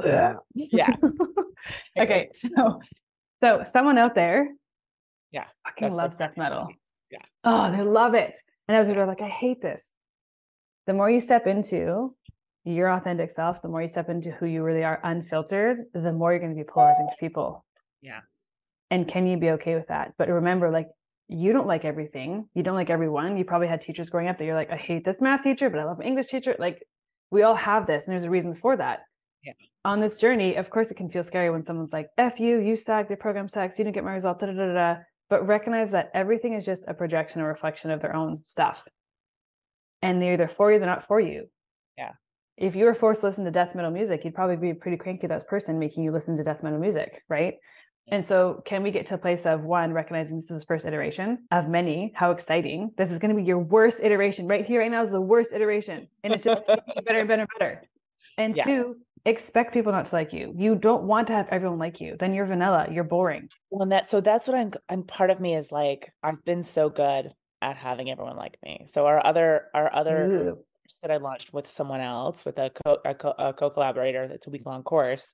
Yeah. 0.56 0.96
okay, 2.00 2.30
so 2.34 2.80
so 3.42 3.64
someone 3.72 3.98
out 3.98 4.16
there 4.16 4.50
Yeah, 5.32 5.46
fucking 5.66 5.96
that's 5.96 6.20
like 6.20 6.30
death 6.30 6.38
metal. 6.38 6.70
Yeah. 7.12 7.20
Oh, 7.44 7.72
they 7.72 7.84
love 7.84 8.14
it. 8.16 8.38
And 8.68 8.78
other 8.78 8.88
people 8.88 9.04
are 9.04 9.08
like, 9.08 9.22
I 9.22 9.28
hate 9.28 9.62
this. 9.62 9.92
The 10.88 10.94
more 10.94 11.10
you 11.10 11.22
step 11.22 11.46
into 11.46 12.16
your 12.64 12.90
authentic 12.90 13.32
self, 13.32 13.62
the 13.62 13.68
more 13.68 13.82
you 13.82 13.88
step 13.88 14.10
into 14.10 14.32
who 14.32 14.46
you 14.46 14.64
really 14.64 14.84
are 14.84 15.00
unfiltered, 15.04 15.86
the 15.94 16.14
more 16.14 16.32
you're 16.32 16.40
going 16.40 16.56
to 16.56 16.64
be 16.64 16.64
polarizing 16.64 17.08
to 17.08 17.16
people. 17.20 17.66
Yeah. 18.02 18.22
And 18.90 19.08
can 19.08 19.28
you 19.28 19.38
be 19.38 19.52
okay 19.52 19.76
with 19.76 19.88
that? 19.88 20.14
But 20.18 20.30
remember, 20.30 20.70
like, 20.72 20.88
you 21.32 21.54
don't 21.54 21.66
like 21.66 21.86
everything. 21.86 22.50
You 22.54 22.62
don't 22.62 22.76
like 22.76 22.90
everyone. 22.90 23.38
You 23.38 23.46
probably 23.46 23.70
had 23.70 23.80
teachers 23.80 24.10
growing 24.10 24.28
up 24.28 24.38
that 24.38 24.44
you're 24.44 24.56
like, 24.56 24.70
I 24.70 24.76
hate 24.76 25.06
this 25.06 25.22
math 25.22 25.44
teacher, 25.44 25.70
but 25.70 25.80
I 25.80 25.86
love 25.86 25.98
my 25.98 26.04
English 26.04 26.28
teacher. 26.28 26.58
Like, 26.60 26.84
we 27.32 27.44
all 27.44 27.56
have 27.56 27.88
this, 27.88 28.06
and 28.06 28.12
there's 28.12 28.26
a 28.26 28.30
reason 28.30 28.54
for 28.54 28.76
that. 28.76 29.04
Yeah. 29.42 29.54
On 29.86 30.02
this 30.02 30.20
journey, 30.20 30.56
of 30.56 30.70
course, 30.70 30.92
it 30.92 30.96
can 30.96 31.10
feel 31.10 31.24
scary 31.24 31.50
when 31.50 31.64
someone's 31.64 31.94
like, 31.94 32.10
F 32.18 32.42
you, 32.42 32.60
you 32.60 32.76
suck, 32.76 33.08
the 33.08 33.16
program 33.16 33.48
sucks, 33.48 33.80
you 33.80 33.86
didn't 33.86 33.96
get 33.96 34.04
my 34.04 34.12
results, 34.12 34.42
da, 34.42 34.48
da, 34.48 34.54
da, 34.54 34.74
da. 34.74 34.96
But 35.30 35.48
recognize 35.48 35.92
that 35.92 36.12
everything 36.14 36.54
is 36.54 36.66
just 36.66 36.84
a 36.90 36.94
projection 36.94 37.40
or 37.40 37.48
reflection 37.48 37.92
of 37.92 38.02
their 38.02 38.14
own 38.14 38.42
stuff. 38.44 38.84
And 40.02 40.22
they're 40.22 40.34
either 40.34 40.50
for 40.50 40.70
you, 40.70 40.80
they're 40.80 40.88
not 40.90 41.08
for 41.08 41.22
you. 41.22 41.48
Yeah. 41.98 42.12
If 42.58 42.76
you 42.76 42.84
were 42.84 42.94
forced 42.94 43.22
to 43.22 43.28
listen 43.28 43.46
to 43.46 43.52
death 43.52 43.74
metal 43.74 43.90
music, 43.90 44.26
you'd 44.26 44.36
probably 44.36 44.58
be 44.58 44.72
a 44.72 44.76
pretty 44.76 44.98
cranky 44.98 45.28
that 45.28 45.48
person 45.48 45.80
making 45.80 46.04
you 46.04 46.12
listen 46.12 46.36
to 46.36 46.44
death 46.44 46.62
metal 46.62 46.80
music, 46.80 47.24
right? 47.30 47.54
And 48.08 48.26
so, 48.26 48.62
can 48.66 48.84
we 48.84 48.92
get 48.92 49.08
to 49.08 49.16
a 49.16 49.18
place 49.18 49.46
of 49.46 49.64
one, 49.64 49.94
recognizing 49.94 50.38
this 50.38 50.52
is 50.52 50.60
the 50.62 50.66
first 50.66 50.86
iteration 50.86 51.46
of 51.52 51.70
many? 51.70 52.12
How 52.16 52.32
exciting! 52.32 52.92
This 52.98 53.12
is 53.12 53.20
going 53.20 53.30
to 53.30 53.36
be 53.36 53.44
your 53.44 53.60
worst 53.60 54.02
iteration. 54.04 54.48
Right 54.48 54.66
here, 54.66 54.82
right 54.82 54.92
now, 54.92 55.02
is 55.02 55.12
the 55.12 55.22
worst 55.22 55.54
iteration, 55.54 56.08
and 56.24 56.34
it's 56.34 56.44
just 56.44 56.66
better 56.66 57.20
and 57.20 57.28
better 57.28 57.42
and 57.42 57.50
better. 57.58 57.84
And 58.38 58.56
Yeah. 58.56 58.66
two, 58.66 58.98
expect 59.26 59.74
people 59.74 59.92
not 59.92 60.06
to 60.08 60.16
like 60.16 60.34
you. 60.34 60.54
You 60.58 60.76
don't 60.76 61.04
want 61.04 61.28
to 61.28 61.34
have 61.34 61.48
everyone 61.50 61.80
like 61.80 62.02
you. 62.02 62.18
Then 62.20 62.34
you're 62.34 62.46
vanilla. 62.46 62.88
You're 62.92 63.04
boring. 63.04 63.50
Well, 63.70 63.84
and 63.84 63.92
that 63.92 64.08
so 64.08 64.20
that's 64.20 64.48
what 64.48 64.58
I'm 64.58 64.72
I'm 64.90 65.04
part 65.04 65.30
of 65.30 65.40
me 65.40 65.56
is 65.56 65.72
like 65.72 66.12
I've 66.24 66.44
been 66.44 66.64
so 66.64 66.90
good 66.90 67.32
at 67.62 67.78
having 67.78 68.10
everyone 68.10 68.36
like 68.36 68.58
me. 68.64 68.88
So 68.90 69.06
our 69.06 69.26
other 69.26 69.68
our 69.74 69.94
other 69.94 70.26
Ooh. 70.26 70.58
that 71.02 71.12
I 71.12 71.18
launched 71.18 71.54
with 71.54 71.68
someone 71.68 72.02
else 72.02 72.44
with 72.44 72.58
a 72.58 72.72
co 72.84 72.98
a 73.06 73.14
co 73.14 73.34
a 73.38 73.54
co-collaborator 73.54 74.28
that's 74.28 74.48
a 74.48 74.50
week 74.50 74.66
long 74.66 74.84
course. 74.84 75.34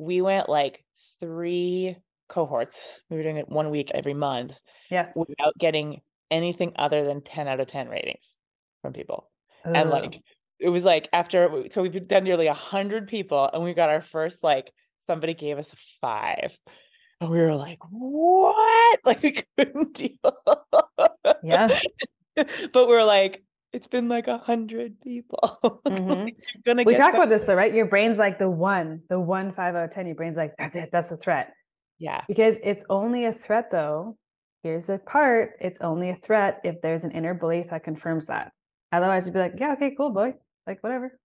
We 0.00 0.22
went 0.22 0.48
like 0.48 0.82
three 1.20 1.96
cohorts. 2.28 3.02
We 3.10 3.18
were 3.18 3.22
doing 3.22 3.36
it 3.36 3.48
one 3.48 3.70
week 3.70 3.90
every 3.92 4.14
month 4.14 4.58
Yes. 4.90 5.12
without 5.14 5.52
getting 5.58 6.00
anything 6.30 6.72
other 6.76 7.04
than 7.04 7.20
10 7.22 7.48
out 7.48 7.60
of 7.60 7.66
10 7.66 7.88
ratings 7.88 8.34
from 8.80 8.92
people. 8.94 9.28
And 9.64 9.90
like 9.90 10.22
it 10.58 10.70
was 10.70 10.84
like 10.86 11.08
after 11.12 11.64
so 11.70 11.82
we've 11.82 12.08
done 12.08 12.24
nearly 12.24 12.46
a 12.46 12.54
hundred 12.54 13.08
people 13.08 13.50
and 13.52 13.62
we 13.62 13.74
got 13.74 13.90
our 13.90 14.00
first 14.00 14.42
like 14.42 14.72
somebody 15.06 15.34
gave 15.34 15.58
us 15.58 15.72
a 15.74 15.76
five. 16.00 16.56
And 17.20 17.30
we 17.30 17.38
were 17.38 17.54
like, 17.54 17.78
what? 17.90 19.00
Like 19.04 19.22
we 19.22 19.32
couldn't 19.58 19.94
deal. 19.94 20.16
Yeah. 21.42 21.68
but 22.36 22.88
we're 22.88 23.04
like, 23.04 23.42
it's 23.72 23.86
been 23.86 24.08
like 24.08 24.26
a 24.28 24.38
hundred 24.38 25.00
people. 25.00 25.60
Mhm. 25.86 26.24
Like, 26.24 26.36
gonna 26.64 26.82
we 26.84 26.94
talk 26.94 27.14
about 27.14 27.28
this 27.28 27.44
though, 27.44 27.54
right? 27.54 27.72
Your 27.72 27.86
brain's 27.86 28.18
like 28.18 28.38
the 28.38 28.50
one, 28.50 29.02
the 29.08 29.18
one 29.20 29.50
five 29.52 29.74
out 29.74 29.84
of 29.84 29.90
ten. 29.90 30.06
Your 30.06 30.16
brain's 30.16 30.36
like, 30.36 30.54
that's 30.58 30.76
it, 30.76 30.90
that's 30.92 31.10
a 31.12 31.16
threat. 31.16 31.52
Yeah. 31.98 32.22
Because 32.26 32.56
it's 32.62 32.84
only 32.90 33.26
a 33.26 33.32
threat 33.32 33.70
though. 33.70 34.16
Here's 34.62 34.86
the 34.86 34.98
part, 34.98 35.56
it's 35.60 35.80
only 35.80 36.10
a 36.10 36.16
threat 36.16 36.60
if 36.64 36.80
there's 36.82 37.04
an 37.04 37.12
inner 37.12 37.34
belief 37.34 37.70
that 37.70 37.84
confirms 37.84 38.26
that. 38.26 38.52
Otherwise, 38.92 39.26
you'd 39.26 39.32
be 39.32 39.38
like, 39.38 39.54
yeah, 39.58 39.72
okay, 39.72 39.94
cool, 39.96 40.10
boy. 40.10 40.34
Like 40.66 40.82
whatever. 40.82 41.18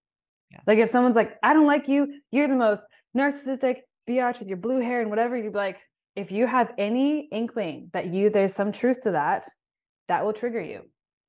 Yeah. 0.50 0.60
Like 0.66 0.78
if 0.78 0.88
someone's 0.88 1.16
like, 1.16 1.36
I 1.42 1.52
don't 1.52 1.66
like 1.66 1.88
you, 1.88 2.20
you're 2.30 2.48
the 2.48 2.54
most 2.54 2.86
narcissistic 3.16 3.80
biatch 4.08 4.38
with 4.38 4.48
your 4.48 4.56
blue 4.56 4.80
hair 4.80 5.00
and 5.00 5.10
whatever, 5.10 5.36
you'd 5.36 5.52
be 5.52 5.58
like, 5.58 5.78
if 6.14 6.32
you 6.32 6.46
have 6.46 6.72
any 6.78 7.28
inkling 7.30 7.90
that 7.92 8.06
you 8.06 8.30
there's 8.30 8.54
some 8.54 8.72
truth 8.72 9.02
to 9.02 9.10
that, 9.10 9.44
that 10.08 10.24
will 10.24 10.32
trigger 10.32 10.60
you. 10.60 10.82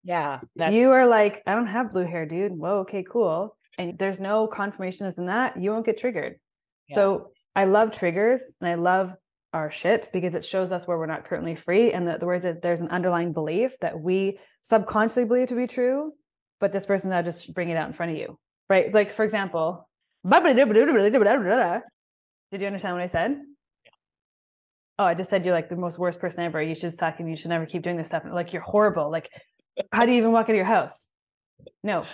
Yeah. 0.07 0.39
You 0.71 0.91
are 0.91 1.05
like, 1.05 1.43
I 1.45 1.53
don't 1.53 1.67
have 1.67 1.91
blue 1.91 2.05
hair, 2.05 2.25
dude. 2.25 2.53
Whoa, 2.53 2.79
okay, 2.79 3.03
cool. 3.03 3.57
And 3.77 3.99
there's 3.99 4.21
no 4.21 4.47
confirmation 4.47 5.11
in 5.17 5.25
that, 5.25 5.61
you 5.61 5.71
won't 5.71 5.85
get 5.85 5.97
triggered. 5.97 6.37
Yeah. 6.87 6.95
So 6.95 7.31
I 7.55 7.65
love 7.65 7.91
triggers 7.91 8.55
and 8.61 8.69
I 8.69 8.75
love 8.75 9.13
our 9.53 9.69
shit 9.69 10.07
because 10.13 10.33
it 10.33 10.45
shows 10.45 10.71
us 10.71 10.87
where 10.87 10.97
we're 10.97 11.07
not 11.07 11.25
currently 11.25 11.55
free. 11.55 11.91
And 11.91 12.07
that 12.07 12.21
the 12.21 12.25
words 12.25 12.43
that 12.43 12.61
there's 12.61 12.79
an 12.79 12.87
underlying 12.87 13.33
belief 13.33 13.77
that 13.81 13.99
we 13.99 14.39
subconsciously 14.63 15.25
believe 15.25 15.49
to 15.49 15.55
be 15.55 15.67
true, 15.67 16.13
but 16.61 16.71
this 16.71 16.85
person 16.85 17.09
now 17.09 17.21
just 17.21 17.53
bring 17.53 17.67
it 17.67 17.75
out 17.75 17.87
in 17.87 17.93
front 17.93 18.13
of 18.13 18.17
you. 18.17 18.39
Right. 18.69 18.93
Like 18.93 19.11
for 19.11 19.25
example, 19.25 19.89
did 20.23 20.55
you 22.61 22.67
understand 22.67 22.95
what 22.95 23.03
I 23.03 23.07
said? 23.07 23.41
Oh, 24.99 25.03
I 25.03 25.13
just 25.13 25.29
said 25.29 25.43
you're 25.43 25.53
like 25.53 25.69
the 25.69 25.75
most 25.75 25.99
worst 25.99 26.21
person 26.21 26.43
ever. 26.43 26.61
You 26.61 26.75
should 26.75 26.93
suck 26.93 27.19
and 27.19 27.29
you 27.29 27.35
should 27.35 27.49
never 27.49 27.65
keep 27.65 27.83
doing 27.83 27.97
this 27.97 28.07
stuff. 28.07 28.23
Like 28.31 28.53
you're 28.53 28.61
horrible. 28.61 29.11
Like, 29.11 29.29
how 29.91 30.05
do 30.05 30.11
you 30.11 30.17
even 30.19 30.31
walk 30.31 30.45
out 30.45 30.51
of 30.51 30.55
your 30.55 30.65
house? 30.65 31.07
No. 31.83 32.05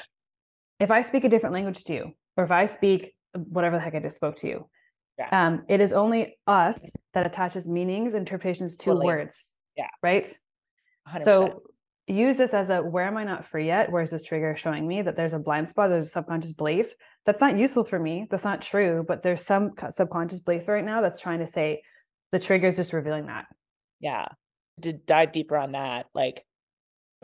If 0.80 0.92
I 0.92 1.02
speak 1.02 1.24
a 1.24 1.30
different 1.30 1.54
language 1.54 1.84
to 1.86 1.94
you, 1.94 2.12
or 2.38 2.44
if 2.44 2.52
I 2.52 2.66
speak 2.66 3.14
whatever 3.34 3.78
the 3.78 3.82
heck 3.82 3.96
I 3.96 4.00
just 4.00 4.16
spoke 4.16 4.36
to 4.38 4.48
you, 4.48 4.70
Yeah. 5.18 5.30
um, 5.32 5.64
it 5.70 5.80
is 5.82 5.94
only 5.94 6.38
us 6.48 6.82
that 7.14 7.26
attaches 7.26 7.68
meanings, 7.68 8.14
interpretations 8.14 8.78
to 8.78 8.86
Totally. 8.88 9.06
words. 9.06 9.54
Yeah. 9.78 9.88
Right. 10.02 10.28
100%. 11.08 11.22
So 11.24 11.62
use 12.08 12.38
this 12.38 12.54
as 12.54 12.70
a 12.70 12.80
where 12.82 13.06
am 13.06 13.18
I 13.18 13.24
not 13.24 13.46
free 13.46 13.68
yet? 13.68 13.92
Where's 13.92 14.12
this 14.12 14.24
trigger 14.24 14.56
showing 14.56 14.88
me 14.88 15.02
that 15.04 15.16
there's 15.16 15.34
a 15.34 15.40
blind 15.40 15.70
spot, 15.70 15.90
there's 15.90 16.08
a 16.08 16.10
subconscious 16.10 16.54
belief 16.54 16.94
that's 17.26 17.42
not 17.42 17.58
useful 17.58 17.84
for 17.86 18.00
me. 18.00 18.28
That's 18.30 18.44
not 18.44 18.62
true, 18.62 19.06
but 19.08 19.22
there's 19.24 19.46
some 19.46 19.72
subconscious 19.92 20.40
belief 20.42 20.68
right 20.68 20.84
now 20.84 21.02
that's 21.02 21.22
trying 21.22 21.40
to 21.40 21.48
say 21.48 21.82
the 22.32 22.40
trigger 22.40 22.68
is 22.68 22.76
just 22.76 22.94
revealing 22.94 23.28
that. 23.28 23.46
yeah 24.00 24.28
to 24.82 24.92
dive 24.92 25.32
deeper 25.32 25.56
on 25.56 25.74
that 25.74 26.08
like 26.16 26.44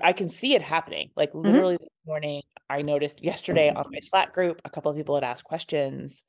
i 0.03 0.13
can 0.13 0.29
see 0.29 0.53
it 0.56 0.62
happening 0.62 1.10
like 1.15 1.29
Mm-hmm. 1.32 1.48
literally 1.48 1.77
this 1.77 1.89
morning 2.06 2.41
i 2.70 2.82
noticed 2.82 3.24
yesterday 3.24 3.70
on 3.70 3.86
my 3.91 4.00
slack 4.00 4.34
group 4.34 4.62
a 4.65 4.70
couple 4.70 4.91
of 4.91 4.98
people 4.98 5.15
had 5.15 5.24
asked 5.24 5.44
questions 5.44 6.24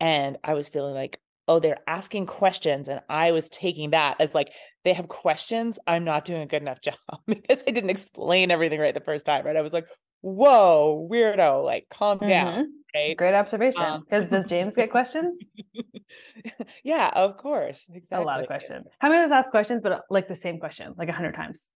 and 0.00 0.38
i 0.44 0.54
was 0.54 0.68
feeling 0.68 0.94
like 0.94 1.20
oh 1.48 1.58
they're 1.60 1.78
asking 1.86 2.26
questions 2.26 2.88
and 2.88 3.00
i 3.08 3.32
was 3.32 3.48
taking 3.50 3.90
that 3.90 4.16
as 4.20 4.34
like 4.34 4.52
they 4.84 4.92
have 4.92 5.08
questions 5.08 5.78
i'm 5.86 6.04
not 6.04 6.24
doing 6.24 6.42
a 6.42 6.46
good 6.46 6.62
enough 6.62 6.80
job 6.88 6.94
because 7.26 7.62
i 7.66 7.70
didn't 7.70 7.90
explain 7.90 8.50
everything 8.50 8.80
right 8.80 8.94
the 8.94 9.00
first 9.00 9.24
time 9.26 9.44
right 9.44 9.56
i 9.56 9.62
was 9.62 9.72
like 9.72 9.86
whoa 10.22 11.08
weirdo 11.10 11.64
like 11.64 11.86
calm 11.90 12.18
down 12.18 12.64
Mhm. 12.64 12.66
right 12.94 13.16
Great 13.16 13.34
observation. 13.34 13.80
Um, 13.82 14.00
Because 14.04 14.28
does 14.30 14.44
James 14.46 14.74
get 14.76 14.90
questions? 14.90 15.36
yeah 16.84 17.10
of 17.14 17.36
course 17.36 17.86
exactly 17.92 18.22
A 18.22 18.26
lot 18.26 18.40
of 18.40 18.46
questions. 18.46 18.86
How 18.98 19.08
many 19.08 19.22
of 19.24 19.30
us 19.30 19.34
ask 19.44 19.50
questions, 19.50 19.80
but 19.82 20.02
like 20.10 20.28
the 20.28 20.34
same 20.36 20.58
question, 20.58 20.94
like 20.98 21.08
a 21.08 21.12
hundred 21.12 21.34
times? 21.36 21.68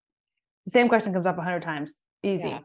The 0.65 0.71
same 0.71 0.89
question 0.89 1.13
comes 1.13 1.25
up 1.25 1.37
a 1.37 1.41
hundred 1.41 1.63
times. 1.63 1.99
Easy. 2.23 2.49
Yeah. 2.49 2.59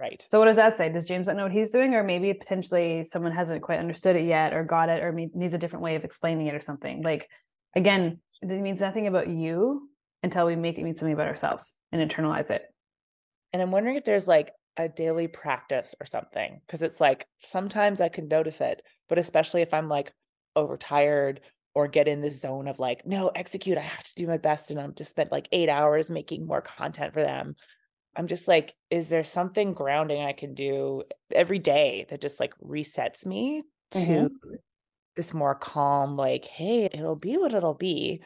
right 0.00 0.24
So 0.28 0.38
what 0.38 0.46
does 0.46 0.56
that 0.56 0.76
say? 0.76 0.90
Does 0.90 1.06
James 1.06 1.26
not 1.26 1.36
know 1.36 1.44
what 1.44 1.52
he's 1.52 1.70
doing, 1.70 1.94
or 1.94 2.02
maybe 2.02 2.32
potentially 2.34 3.04
someone 3.04 3.32
hasn't 3.32 3.62
quite 3.62 3.78
understood 3.78 4.16
it 4.16 4.26
yet, 4.26 4.52
or 4.54 4.64
got 4.64 4.88
it, 4.88 5.02
or 5.02 5.12
needs 5.12 5.54
a 5.54 5.58
different 5.58 5.82
way 5.82 5.94
of 5.96 6.04
explaining 6.04 6.46
it, 6.46 6.54
or 6.54 6.60
something? 6.60 7.02
Like, 7.02 7.28
again, 7.76 8.20
it 8.42 8.48
means 8.48 8.80
nothing 8.80 9.06
about 9.06 9.28
you 9.28 9.88
until 10.22 10.46
we 10.46 10.56
make 10.56 10.78
it 10.78 10.84
mean 10.84 10.96
something 10.96 11.12
about 11.12 11.28
ourselves 11.28 11.76
and 11.92 12.10
internalize 12.10 12.50
it. 12.50 12.62
And 13.52 13.60
I'm 13.60 13.70
wondering 13.70 13.96
if 13.96 14.04
there's 14.04 14.26
like 14.26 14.52
a 14.76 14.88
daily 14.88 15.28
practice 15.28 15.94
or 16.00 16.06
something. 16.06 16.60
Cause 16.66 16.82
it's 16.82 17.00
like 17.00 17.26
sometimes 17.38 18.00
I 18.00 18.08
can 18.08 18.26
notice 18.26 18.60
it, 18.60 18.82
but 19.08 19.18
especially 19.18 19.62
if 19.62 19.72
I'm 19.74 19.88
like 19.88 20.12
overtired 20.56 21.40
or 21.74 21.88
get 21.88 22.08
in 22.08 22.20
this 22.20 22.40
zone 22.40 22.68
of 22.68 22.78
like, 22.78 23.06
no, 23.06 23.28
execute, 23.28 23.78
I 23.78 23.82
have 23.82 24.04
to 24.04 24.14
do 24.14 24.26
my 24.26 24.38
best. 24.38 24.70
And 24.70 24.80
I'm 24.80 24.94
to 24.94 25.04
spend 25.04 25.30
like 25.32 25.48
eight 25.52 25.68
hours 25.68 26.10
making 26.10 26.46
more 26.46 26.62
content 26.62 27.14
for 27.14 27.22
them. 27.22 27.56
I'm 28.16 28.26
just 28.28 28.48
like, 28.48 28.74
is 28.90 29.08
there 29.08 29.24
something 29.24 29.74
grounding 29.74 30.22
I 30.22 30.32
can 30.32 30.54
do 30.54 31.04
every 31.32 31.58
day 31.58 32.06
that 32.10 32.20
just 32.20 32.40
like 32.40 32.54
resets 32.60 33.26
me 33.26 33.64
to 33.92 34.28
Mhm. 34.28 34.58
this 35.16 35.34
more 35.34 35.54
calm, 35.54 36.16
like, 36.16 36.44
hey, 36.44 36.86
it'll 36.86 37.16
be 37.16 37.36
what 37.38 37.54
it'll 37.54 37.74
be 37.74 38.22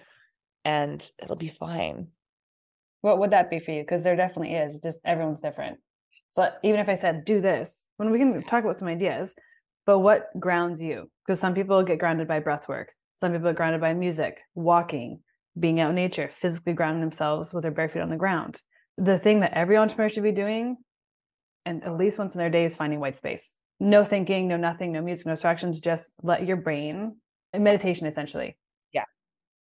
and 0.65 1.11
it'll 1.23 1.37
be 1.37 1.49
fine. 1.49 2.13
What 3.01 3.19
would 3.19 3.31
that 3.31 3.51
be 3.51 3.59
for 3.59 3.71
you? 3.73 3.83
Because 3.83 4.05
there 4.05 4.17
definitely 4.17 4.55
is. 4.55 4.81
Just 4.81 5.01
everyone's 5.05 5.41
different. 5.41 5.79
So 6.31 6.51
even 6.63 6.81
if 6.81 6.89
I 6.89 6.95
said 6.95 7.25
do 7.25 7.41
this, 7.41 7.87
when 7.97 8.11
we 8.11 8.19
can 8.19 8.43
talk 8.43 8.65
about 8.65 8.79
some 8.79 8.89
ideas, 8.89 9.35
but 9.87 10.01
what 10.01 10.29
grounds 10.39 10.81
you? 10.81 11.11
Because 11.25 11.41
some 11.41 11.55
people 11.55 11.83
get 11.83 11.99
grounded 11.99 12.29
by 12.29 12.41
breath 12.41 12.69
work. 12.69 12.93
Some 13.19 13.33
people 13.33 13.49
are 13.49 13.53
grounded 13.53 13.81
by 13.81 13.95
music, 13.95 14.39
walking, 14.55 15.21
being 15.59 15.81
out 15.81 15.91
in 15.91 15.97
nature, 15.97 16.29
physically 16.31 16.73
grounding 16.73 17.01
themselves 17.01 17.53
with 17.53 17.63
their 17.63 17.73
bare 17.73 17.89
feet 17.89 18.01
on 18.03 18.11
the 18.11 18.17
ground. 18.17 18.61
The 18.97 19.19
thing 19.19 19.41
that 19.41 19.55
every 19.55 19.77
entrepreneur 19.77 20.09
should 20.09 20.23
be 20.23 20.31
doing, 20.33 20.77
and 21.67 21.83
at 21.83 21.97
least 21.97 22.19
once 22.19 22.37
in 22.37 22.39
their 22.39 22.49
day, 22.51 22.65
is 22.65 22.77
finding 22.77 23.01
white 23.01 23.17
space. 23.17 23.57
No 23.81 24.05
thinking, 24.05 24.47
no 24.47 24.57
nothing, 24.57 24.93
no 24.93 25.03
music, 25.03 25.27
no 25.27 25.33
distractions. 25.33 25.81
Just 25.81 26.13
let 26.23 26.47
your 26.47 26.57
brain, 26.57 27.17
meditation 27.53 28.07
essentially. 28.07 28.57
Yeah. 28.93 29.05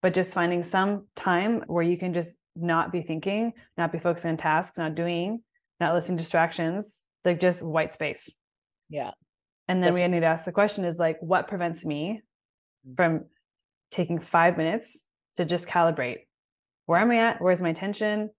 But 0.02 0.12
just 0.12 0.34
finding 0.34 0.62
some 0.62 1.06
time 1.16 1.64
where 1.66 1.82
you 1.84 1.96
can 1.96 2.12
just 2.12 2.36
not 2.56 2.92
be 2.92 3.00
thinking, 3.00 3.52
not 3.78 3.90
be 3.90 3.98
focusing 3.98 4.32
on 4.32 4.36
tasks, 4.36 4.76
not 4.76 4.94
doing, 4.94 5.42
not 5.80 5.94
listening 5.94 6.18
to 6.18 6.22
distractions, 6.22 7.04
like 7.24 7.40
just 7.40 7.62
white 7.62 7.92
space. 7.94 8.34
Yeah. 8.90 9.12
And 9.66 9.82
then 9.82 9.92
That's- 9.92 10.08
we 10.08 10.14
need 10.14 10.20
to 10.20 10.26
ask 10.26 10.44
the 10.44 10.52
question 10.52 10.84
is 10.84 10.98
like, 10.98 11.16
what 11.20 11.48
prevents 11.48 11.86
me 11.86 12.20
Mm. 12.86 12.96
from 12.96 13.24
taking 13.90 14.18
five 14.18 14.56
minutes 14.56 15.04
to 15.34 15.44
just 15.44 15.66
calibrate? 15.66 16.20
Where 16.86 17.00
am 17.00 17.10
I 17.10 17.18
at? 17.18 17.40
Where's 17.42 17.62
my 17.62 17.70
attention? 17.70 18.30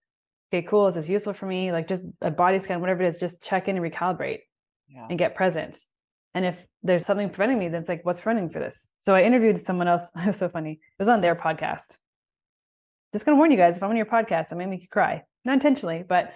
Okay, 0.54 0.66
cool. 0.66 0.88
Is 0.88 0.96
this 0.96 1.10
useful 1.10 1.34
for 1.34 1.46
me? 1.46 1.72
Like 1.72 1.88
just 1.88 2.04
a 2.22 2.32
body 2.32 2.60
scan, 2.60 2.80
whatever 2.80 3.04
it 3.04 3.08
is, 3.08 3.20
just 3.20 3.44
check 3.44 3.68
in 3.68 3.78
and 3.78 3.86
recalibrate 3.94 4.40
Yeah. 4.88 5.08
and 5.10 5.20
get 5.20 5.36
present. 5.36 5.78
And 6.34 6.46
if 6.46 6.66
there's 6.84 7.06
something 7.06 7.30
preventing 7.30 7.60
me, 7.60 7.68
then 7.68 7.82
it's 7.82 7.90
like, 7.90 8.06
what's 8.06 8.22
preventing 8.22 8.50
for 8.52 8.60
this? 8.60 8.88
So 9.00 9.16
I 9.16 9.24
interviewed 9.24 9.60
someone 9.62 9.88
else. 9.88 10.10
It 10.18 10.28
was 10.28 10.38
so 10.38 10.48
funny. 10.50 10.74
It 10.74 10.80
was 11.00 11.10
on 11.10 11.22
their 11.22 11.36
podcast. 11.36 11.98
Just 13.14 13.26
gonna 13.26 13.38
warn 13.38 13.52
you 13.52 13.58
guys, 13.58 13.78
if 13.78 13.84
I'm 13.84 13.90
on 13.90 13.98
your 13.98 14.06
podcast, 14.06 14.48
I 14.52 14.56
may 14.56 14.66
make 14.66 14.82
you 14.82 14.88
cry. 14.90 15.24
Not 15.46 15.54
intentionally, 15.54 16.04
but 16.08 16.34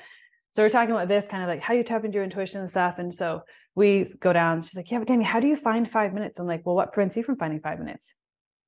so 0.51 0.63
we're 0.63 0.69
talking 0.69 0.91
about 0.93 1.07
this 1.07 1.27
kind 1.27 1.43
of 1.43 1.49
like 1.49 1.61
how 1.61 1.73
you 1.73 1.83
tap 1.83 2.03
into 2.03 2.15
your 2.15 2.23
intuition 2.23 2.59
and 2.61 2.69
stuff. 2.69 2.97
And 2.99 3.13
so 3.13 3.41
we 3.75 4.05
go 4.19 4.33
down. 4.33 4.61
She's 4.61 4.75
like, 4.75 4.91
Yeah, 4.91 4.99
but 4.99 5.07
Danny, 5.07 5.23
how 5.23 5.39
do 5.39 5.47
you 5.47 5.55
find 5.55 5.89
five 5.89 6.13
minutes? 6.13 6.39
I'm 6.39 6.47
like, 6.47 6.65
Well, 6.65 6.75
what 6.75 6.91
prevents 6.91 7.15
you 7.15 7.23
from 7.23 7.37
finding 7.37 7.59
five 7.61 7.79
minutes? 7.79 8.13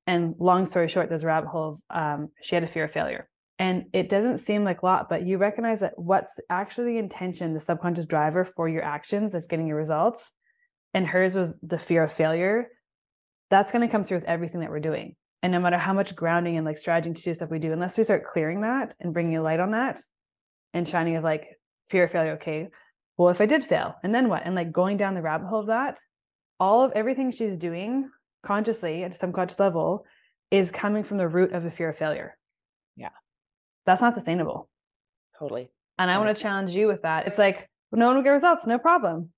And 0.06 0.34
long 0.38 0.66
story 0.66 0.88
short, 0.88 1.08
there's 1.08 1.22
a 1.22 1.26
rabbit 1.26 1.48
hole 1.48 1.70
of 1.70 1.96
um, 1.96 2.28
she 2.42 2.54
had 2.54 2.64
a 2.64 2.68
fear 2.68 2.84
of 2.84 2.92
failure. 2.92 3.28
And 3.58 3.84
it 3.92 4.08
doesn't 4.08 4.38
seem 4.38 4.64
like 4.64 4.82
a 4.82 4.86
lot, 4.86 5.08
but 5.08 5.24
you 5.24 5.38
recognize 5.38 5.80
that 5.80 5.96
what's 5.96 6.38
actually 6.50 6.92
the 6.92 6.98
intention, 6.98 7.54
the 7.54 7.60
subconscious 7.60 8.04
driver 8.04 8.44
for 8.44 8.68
your 8.68 8.82
actions 8.82 9.32
that's 9.32 9.46
getting 9.46 9.66
your 9.66 9.76
results. 9.76 10.32
And 10.92 11.06
hers 11.06 11.36
was 11.36 11.56
the 11.62 11.78
fear 11.78 12.02
of 12.02 12.12
failure. 12.12 12.68
That's 13.50 13.70
going 13.70 13.82
to 13.82 13.90
come 13.90 14.04
through 14.04 14.18
with 14.18 14.28
everything 14.28 14.60
that 14.60 14.70
we're 14.70 14.80
doing. 14.80 15.14
And 15.42 15.52
no 15.52 15.60
matter 15.60 15.78
how 15.78 15.92
much 15.92 16.16
grounding 16.16 16.56
and 16.56 16.66
like 16.66 16.78
strategy 16.78 17.12
to 17.12 17.22
do 17.22 17.34
stuff 17.34 17.50
we 17.50 17.58
do, 17.58 17.72
unless 17.72 17.96
we 17.96 18.04
start 18.04 18.24
clearing 18.24 18.62
that 18.62 18.94
and 18.98 19.12
bringing 19.12 19.36
a 19.36 19.42
light 19.42 19.60
on 19.60 19.72
that 19.72 20.00
and 20.72 20.88
shining 20.88 21.16
of 21.16 21.22
like 21.24 21.46
fear 21.86 22.04
of 22.04 22.10
failure, 22.10 22.32
okay, 22.32 22.68
well, 23.16 23.28
if 23.28 23.40
I 23.40 23.46
did 23.46 23.62
fail, 23.62 23.94
and 24.02 24.14
then 24.14 24.28
what? 24.28 24.42
And 24.44 24.54
like 24.54 24.72
going 24.72 24.96
down 24.96 25.14
the 25.14 25.22
rabbit 25.22 25.46
hole 25.46 25.60
of 25.60 25.66
that, 25.68 25.98
all 26.58 26.82
of 26.82 26.92
everything 26.92 27.30
she's 27.30 27.56
doing 27.56 28.10
consciously 28.44 29.04
at 29.04 29.12
a 29.12 29.14
subconscious 29.14 29.58
level 29.58 30.04
is 30.50 30.70
coming 30.70 31.02
from 31.02 31.16
the 31.18 31.28
root 31.28 31.52
of 31.52 31.62
the 31.62 31.70
fear 31.70 31.88
of 31.88 31.96
failure. 31.96 32.36
Yeah. 32.96 33.10
That's 33.86 34.00
not 34.00 34.14
sustainable. 34.14 34.68
Totally. 35.38 35.70
And 35.98 36.10
I 36.10 36.18
want 36.18 36.34
to 36.34 36.40
challenge 36.40 36.72
you 36.72 36.86
with 36.86 37.02
that. 37.02 37.26
It's 37.26 37.38
like, 37.38 37.68
no 37.92 38.06
one 38.06 38.16
will 38.16 38.22
get 38.22 38.30
results, 38.30 38.66
no 38.66 38.78
problem. 38.78 39.30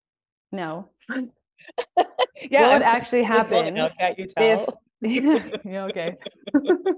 No. 0.53 0.91
yeah. 1.09 2.63
what 2.63 2.73
would 2.73 2.83
actually 2.83 3.23
happen 3.35 3.77
out, 3.77 3.93
you 4.19 4.27
if 4.27 4.35
tell? 4.35 4.83
yeah, 5.03 5.85
okay. 5.85 6.17
what 6.53 6.97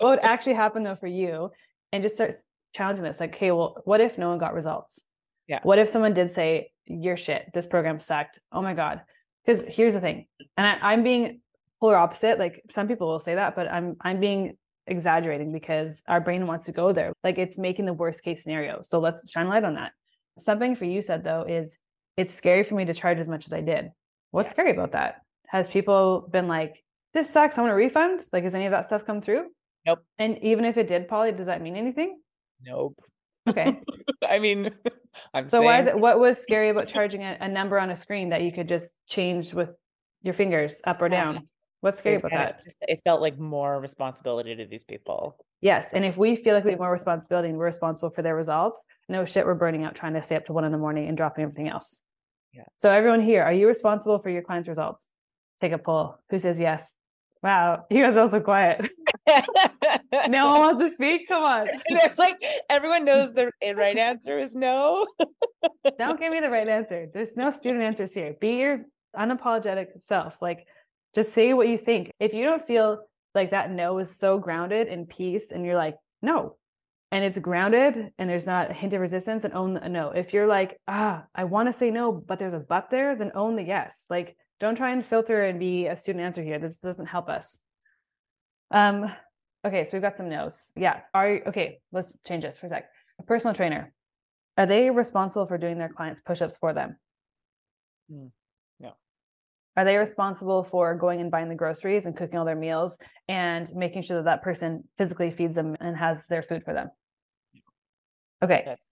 would 0.00 0.18
actually 0.20 0.54
happen 0.54 0.82
though 0.82 0.94
for 0.94 1.06
you? 1.06 1.50
And 1.92 2.02
just 2.02 2.14
start 2.14 2.34
challenging 2.74 3.04
this. 3.04 3.20
Like, 3.20 3.34
okay, 3.34 3.50
well, 3.50 3.82
what 3.84 4.00
if 4.00 4.18
no 4.18 4.28
one 4.28 4.38
got 4.38 4.54
results? 4.54 5.00
Yeah. 5.46 5.60
What 5.62 5.78
if 5.78 5.88
someone 5.88 6.14
did 6.14 6.30
say, 6.30 6.70
You're 6.86 7.16
shit, 7.16 7.50
this 7.52 7.66
program 7.66 8.00
sucked. 8.00 8.38
Oh 8.50 8.62
my 8.62 8.74
God. 8.74 9.02
Because 9.44 9.62
here's 9.68 9.94
the 9.94 10.00
thing. 10.00 10.26
And 10.56 10.66
I, 10.66 10.92
I'm 10.92 11.02
being 11.02 11.40
polar 11.84 11.96
opposite. 11.98 12.38
Like 12.38 12.62
some 12.70 12.88
people 12.88 13.08
will 13.08 13.20
say 13.20 13.34
that, 13.34 13.54
but 13.54 13.70
I'm 13.70 13.96
I'm 14.00 14.18
being 14.20 14.56
exaggerating 14.86 15.52
because 15.52 16.02
our 16.08 16.20
brain 16.20 16.46
wants 16.46 16.66
to 16.66 16.72
go 16.72 16.92
there. 16.92 17.12
Like 17.22 17.36
it's 17.38 17.58
making 17.58 17.84
the 17.84 17.92
worst 17.92 18.22
case 18.22 18.42
scenario. 18.42 18.80
So 18.82 19.00
let's 19.00 19.30
shine 19.30 19.48
light 19.48 19.64
on 19.64 19.74
that. 19.74 19.92
Something 20.38 20.76
for 20.76 20.86
you 20.86 21.00
said 21.02 21.24
though 21.24 21.42
is 21.42 21.76
it's 22.16 22.32
scary 22.34 22.62
for 22.62 22.74
me 22.74 22.84
to 22.86 22.94
charge 22.94 23.18
as 23.18 23.28
much 23.28 23.46
as 23.46 23.52
I 23.52 23.60
did. 23.60 23.90
What's 24.30 24.48
Yeah. 24.48 24.52
scary 24.52 24.70
about 24.70 24.92
that? 24.92 25.20
Has 25.48 25.68
people 25.68 26.26
been 26.30 26.48
like, 26.48 26.82
this 27.12 27.28
sucks, 27.30 27.58
I 27.58 27.60
want 27.60 27.72
a 27.72 27.76
refund? 27.76 28.20
Like, 28.32 28.44
has 28.44 28.54
any 28.54 28.66
of 28.66 28.70
that 28.72 28.86
stuff 28.86 29.04
come 29.04 29.20
through? 29.20 29.44
Nope. 29.86 30.00
And 30.18 30.38
even 30.42 30.64
if 30.64 30.76
it 30.76 30.88
did, 30.88 31.06
Polly, 31.06 31.32
does 31.32 31.46
that 31.46 31.60
mean 31.60 31.76
anything? 31.76 32.18
Nope. 32.62 32.98
Okay. 33.48 33.80
I 34.28 34.38
mean, 34.38 34.70
I'm 35.34 35.48
So 35.48 35.60
why 35.60 35.80
is 35.82 35.86
it 35.86 35.98
what 35.98 36.18
was 36.18 36.38
scary 36.38 36.70
about 36.70 36.88
charging 36.88 37.22
a, 37.22 37.36
a 37.40 37.48
number 37.48 37.78
on 37.78 37.90
a 37.90 37.96
screen 37.96 38.30
that 38.30 38.42
you 38.42 38.52
could 38.52 38.68
just 38.68 38.94
change 39.06 39.52
with 39.52 39.70
your 40.22 40.34
fingers 40.34 40.80
up 40.84 41.02
or 41.02 41.08
down? 41.08 41.48
What's 41.84 41.98
scary 41.98 42.16
about 42.16 42.30
that? 42.30 42.54
just- 42.64 42.76
it 42.80 43.02
felt 43.04 43.20
like 43.20 43.38
more 43.38 43.78
responsibility 43.78 44.56
to 44.56 44.64
these 44.64 44.84
people. 44.84 45.36
Yes. 45.60 45.92
And 45.92 46.02
if 46.02 46.16
we 46.16 46.34
feel 46.34 46.54
like 46.54 46.64
we 46.64 46.70
have 46.70 46.80
more 46.80 46.90
responsibility 46.90 47.50
and 47.50 47.58
we're 47.58 47.66
responsible 47.66 48.08
for 48.08 48.22
their 48.22 48.34
results, 48.34 48.82
no 49.06 49.26
shit, 49.26 49.44
we're 49.44 49.52
burning 49.52 49.84
out 49.84 49.94
trying 49.94 50.14
to 50.14 50.22
stay 50.22 50.34
up 50.34 50.46
to 50.46 50.54
one 50.54 50.64
in 50.64 50.72
the 50.72 50.78
morning 50.78 51.08
and 51.08 51.14
dropping 51.14 51.44
everything 51.44 51.68
else. 51.68 52.00
Yeah. 52.54 52.62
So 52.74 52.90
everyone 52.90 53.20
here, 53.20 53.42
are 53.42 53.52
you 53.52 53.66
responsible 53.66 54.18
for 54.18 54.30
your 54.30 54.40
clients' 54.40 54.66
results? 54.66 55.10
Take 55.60 55.72
a 55.72 55.78
poll. 55.78 56.16
Who 56.30 56.38
says 56.38 56.58
yes? 56.58 56.94
Wow, 57.42 57.84
you 57.90 58.02
guys 58.02 58.16
are 58.16 58.20
also 58.20 58.40
quiet. 58.40 58.88
no 60.28 60.46
one 60.46 60.60
wants 60.60 60.80
to 60.80 60.90
speak. 60.90 61.28
Come 61.28 61.42
on. 61.42 61.68
It's 61.88 62.18
like 62.18 62.42
everyone 62.70 63.04
knows 63.04 63.34
the 63.34 63.50
eh, 63.60 63.72
right 63.72 63.98
answer 63.98 64.38
is 64.38 64.54
no. 64.54 65.06
Don't 65.98 66.18
give 66.18 66.32
me 66.32 66.40
the 66.40 66.48
right 66.48 66.66
answer. 66.66 67.08
There's 67.12 67.36
no 67.36 67.50
student 67.50 67.82
answers 67.82 68.14
here. 68.14 68.34
Be 68.40 68.54
your 68.54 68.86
unapologetic 69.14 69.88
self. 70.00 70.40
Like, 70.40 70.66
just 71.14 71.32
say 71.32 71.52
what 71.54 71.68
you 71.68 71.78
think. 71.78 72.10
If 72.20 72.34
you 72.34 72.44
don't 72.44 72.62
feel 72.62 72.98
like 73.34 73.50
that 73.50 73.70
no 73.70 73.98
is 73.98 74.16
so 74.16 74.38
grounded 74.38 74.88
in 74.88 75.06
peace 75.06 75.52
and 75.52 75.64
you're 75.64 75.76
like, 75.76 75.96
no. 76.22 76.56
and 77.10 77.24
it's 77.24 77.38
grounded 77.38 78.10
and 78.18 78.28
there's 78.28 78.46
not 78.46 78.70
a 78.70 78.74
hint 78.74 78.92
of 78.92 79.00
resistance 79.00 79.44
and 79.44 79.54
own 79.54 79.74
the 79.74 79.88
no 79.88 80.10
if 80.10 80.32
you're 80.32 80.46
like 80.48 80.80
ah 80.88 81.24
i 81.34 81.44
want 81.44 81.68
to 81.68 81.72
say 81.72 81.90
no 81.90 82.10
but 82.12 82.38
there's 82.38 82.54
a 82.54 82.58
but 82.58 82.90
there 82.90 83.14
then 83.14 83.30
own 83.34 83.54
the 83.56 83.62
yes 83.62 84.06
like 84.10 84.36
don't 84.58 84.76
try 84.76 84.90
and 84.90 85.04
filter 85.04 85.44
and 85.44 85.60
be 85.60 85.86
a 85.86 85.96
student 85.96 86.24
answer 86.24 86.42
here 86.42 86.58
this 86.58 86.78
doesn't 86.78 87.06
help 87.06 87.28
us 87.28 87.58
um 88.70 89.04
okay 89.66 89.84
so 89.84 89.90
we've 89.92 90.02
got 90.02 90.16
some 90.16 90.28
no's 90.28 90.72
yeah 90.76 91.00
are 91.12 91.40
okay 91.46 91.78
let's 91.92 92.16
change 92.26 92.42
this 92.42 92.58
for 92.58 92.66
a 92.66 92.70
sec 92.70 92.88
a 93.20 93.22
personal 93.22 93.54
trainer 93.54 93.92
are 94.56 94.66
they 94.66 94.90
responsible 94.90 95.46
for 95.46 95.58
doing 95.58 95.78
their 95.78 95.88
clients 95.96 96.20
push-ups 96.20 96.56
for 96.56 96.72
them 96.72 96.96
Mm, 98.12 98.30
no. 98.30 98.43
Are 99.76 99.84
they 99.84 99.96
responsible 99.96 100.62
for 100.62 100.94
going 100.94 101.20
and 101.20 101.30
buying 101.30 101.48
the 101.48 101.54
groceries 101.54 102.06
and 102.06 102.16
cooking 102.16 102.38
all 102.38 102.44
their 102.44 102.56
meals 102.56 102.96
and 103.28 103.68
making 103.74 104.02
sure 104.02 104.18
that 104.18 104.24
that 104.24 104.42
person 104.42 104.84
physically 104.96 105.30
feeds 105.30 105.54
them 105.56 105.76
and 105.80 105.96
has 105.96 106.26
their 106.26 106.42
food 106.42 106.62
for 106.64 106.72
them? 106.72 106.90
Okay. 108.42 108.62
That's- 108.64 108.86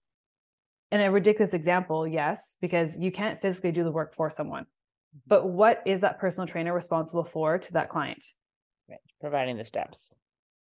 in 0.90 1.00
a 1.00 1.10
ridiculous 1.10 1.54
example 1.54 2.06
yes 2.06 2.58
because 2.60 2.98
you 2.98 3.10
can't 3.10 3.40
physically 3.40 3.72
do 3.72 3.82
the 3.82 3.90
work 3.90 4.14
for 4.14 4.30
someone. 4.30 4.64
Mm-hmm. 4.64 5.18
But 5.26 5.48
what 5.48 5.82
is 5.86 6.02
that 6.02 6.20
personal 6.20 6.46
trainer 6.46 6.74
responsible 6.74 7.24
for 7.24 7.58
to 7.58 7.72
that 7.72 7.88
client? 7.88 8.22
Right. 8.88 8.98
Providing 9.20 9.56
the 9.56 9.64
steps. 9.64 10.12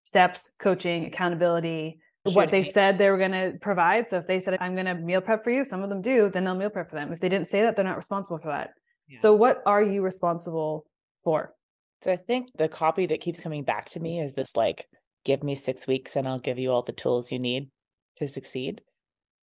steps 0.03 0.51
coaching 0.59 1.07
accountability 1.07 2.01
what 2.35 2.51
they 2.51 2.63
be. 2.63 2.71
said 2.71 2.99
they 2.99 3.09
were 3.09 3.17
going 3.17 3.33
to 3.33 3.55
provide. 3.59 4.07
So 4.07 4.19
if 4.19 4.27
they 4.27 4.39
said 4.39 4.59
i'm 4.61 4.75
going 4.75 4.85
to 4.87 4.95
meal 4.95 5.23
prep 5.23 5.43
for 5.45 5.51
you 5.51 5.65
some 5.65 5.83
of 5.83 5.89
them 5.89 6.03
do 6.03 6.29
then 6.31 6.45
they'll 6.45 6.55
meal 6.55 6.69
prep 6.69 6.91
for 6.91 6.97
them. 6.97 7.11
If 7.11 7.21
they 7.21 7.31
didn't 7.31 7.47
say 7.47 7.63
that 7.63 7.75
they're 7.75 7.85
not 7.85 7.97
responsible 7.97 8.39
for 8.39 8.49
that 8.49 8.71
Yeah. 9.09 9.19
so 9.21 9.35
what 9.35 9.63
are 9.67 9.83
you 9.83 10.03
responsible 10.03 10.85
for 11.25 11.55
So 12.03 12.13
I 12.13 12.17
think 12.17 12.51
the 12.57 12.69
copy 12.69 13.07
that 13.07 13.21
keeps 13.21 13.41
coming 13.41 13.65
back 13.65 13.89
to 13.91 14.01
me 14.01 14.21
is 14.21 14.35
this 14.35 14.55
like, 14.55 14.87
give 15.25 15.43
me 15.43 15.55
six 15.55 15.87
weeks 15.87 16.15
and 16.17 16.29
I'll 16.29 16.39
give 16.39 16.59
you 16.59 16.71
all 16.71 16.83
the 16.83 16.93
tools 16.93 17.33
you 17.33 17.39
need 17.39 17.71
to 18.17 18.29
succeed. 18.29 18.83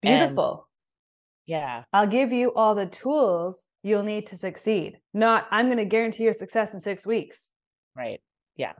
And- 0.03 0.19
beautiful 0.19 0.67
Yeah. 1.45 1.83
I'll 1.93 2.07
give 2.07 2.31
you 2.31 2.53
all 2.53 2.75
the 2.75 2.85
tools 2.87 3.65
you'll 3.83 4.03
need 4.03 4.27
to 4.27 4.37
succeed. 4.37 4.99
Not, 5.13 5.47
I'm 5.51 5.65
going 5.67 5.77
to 5.77 5.85
guarantee 5.85 6.23
your 6.23 6.33
success 6.33 6.73
in 6.73 6.79
six 6.79 7.05
weeks. 7.05 7.49
Right. 7.95 8.19
Yeah. 8.55 8.73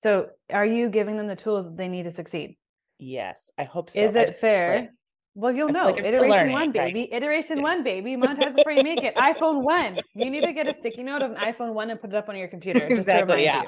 So, 0.00 0.28
are 0.50 0.66
you 0.66 0.88
giving 0.88 1.16
them 1.16 1.26
the 1.28 1.36
tools 1.36 1.64
that 1.66 1.76
they 1.76 1.88
need 1.88 2.04
to 2.04 2.10
succeed? 2.10 2.56
Yes. 2.98 3.50
I 3.56 3.64
hope 3.64 3.90
so. 3.90 4.00
Is 4.00 4.16
it 4.16 4.34
fair? 4.34 4.90
Well, 5.38 5.54
you'll 5.54 5.68
know. 5.68 5.90
like 5.90 5.98
Iteration 5.98 6.30
learning, 6.30 6.52
one, 6.52 6.62
right? 6.72 6.94
baby. 6.94 7.12
Iteration 7.12 7.58
Yeah. 7.58 7.62
one, 7.62 7.82
baby. 7.84 8.16
Monetize 8.16 8.54
before 8.56 8.72
you 8.72 8.82
make 8.82 9.02
it. 9.04 9.14
iPhone 9.16 9.62
one. 9.62 9.98
You 10.14 10.30
need 10.30 10.42
to 10.44 10.52
get 10.54 10.66
a 10.66 10.72
sticky 10.72 11.02
note 11.02 11.20
of 11.20 11.32
an 11.32 11.36
iPhone 11.36 11.74
one 11.74 11.90
and 11.90 12.00
put 12.00 12.08
it 12.10 12.16
up 12.16 12.30
on 12.30 12.36
your 12.36 12.48
computer. 12.48 12.80
Just 12.88 13.00
exactly. 13.00 13.36
To 13.36 13.42
Yeah. 13.42 13.62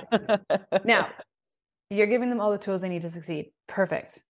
you. 0.51 0.79
Now, 0.85 1.11
you're 1.91 2.07
giving 2.07 2.31
them 2.31 2.41
all 2.41 2.51
the 2.51 2.57
tools 2.59 2.81
they 2.81 2.89
need 2.89 3.03
to 3.03 3.11
succeed. 3.11 3.51
Perfect. 3.67 4.23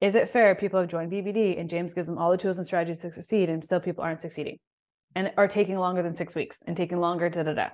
Is 0.00 0.14
it 0.14 0.30
fair 0.30 0.54
people 0.54 0.80
have 0.80 0.88
joined 0.88 1.12
BBD 1.12 1.58
and 1.60 1.68
James 1.68 1.92
gives 1.92 2.06
them 2.06 2.16
all 2.16 2.30
the 2.30 2.38
tools 2.38 2.56
and 2.56 2.66
strategies 2.66 3.00
to 3.00 3.12
succeed 3.12 3.50
and 3.50 3.62
still 3.62 3.80
people 3.80 4.02
aren't 4.02 4.22
succeeding 4.22 4.56
and 5.14 5.30
are 5.36 5.48
taking 5.48 5.76
longer 5.76 6.02
than 6.02 6.14
six 6.14 6.34
weeks 6.34 6.62
and 6.66 6.74
taking 6.78 6.98
longer 6.98 7.28
da 7.28 7.42
da 7.42 7.52
da. 7.52 7.68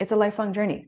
It's 0.00 0.12
a 0.12 0.16
lifelong 0.16 0.54
journey. 0.54 0.86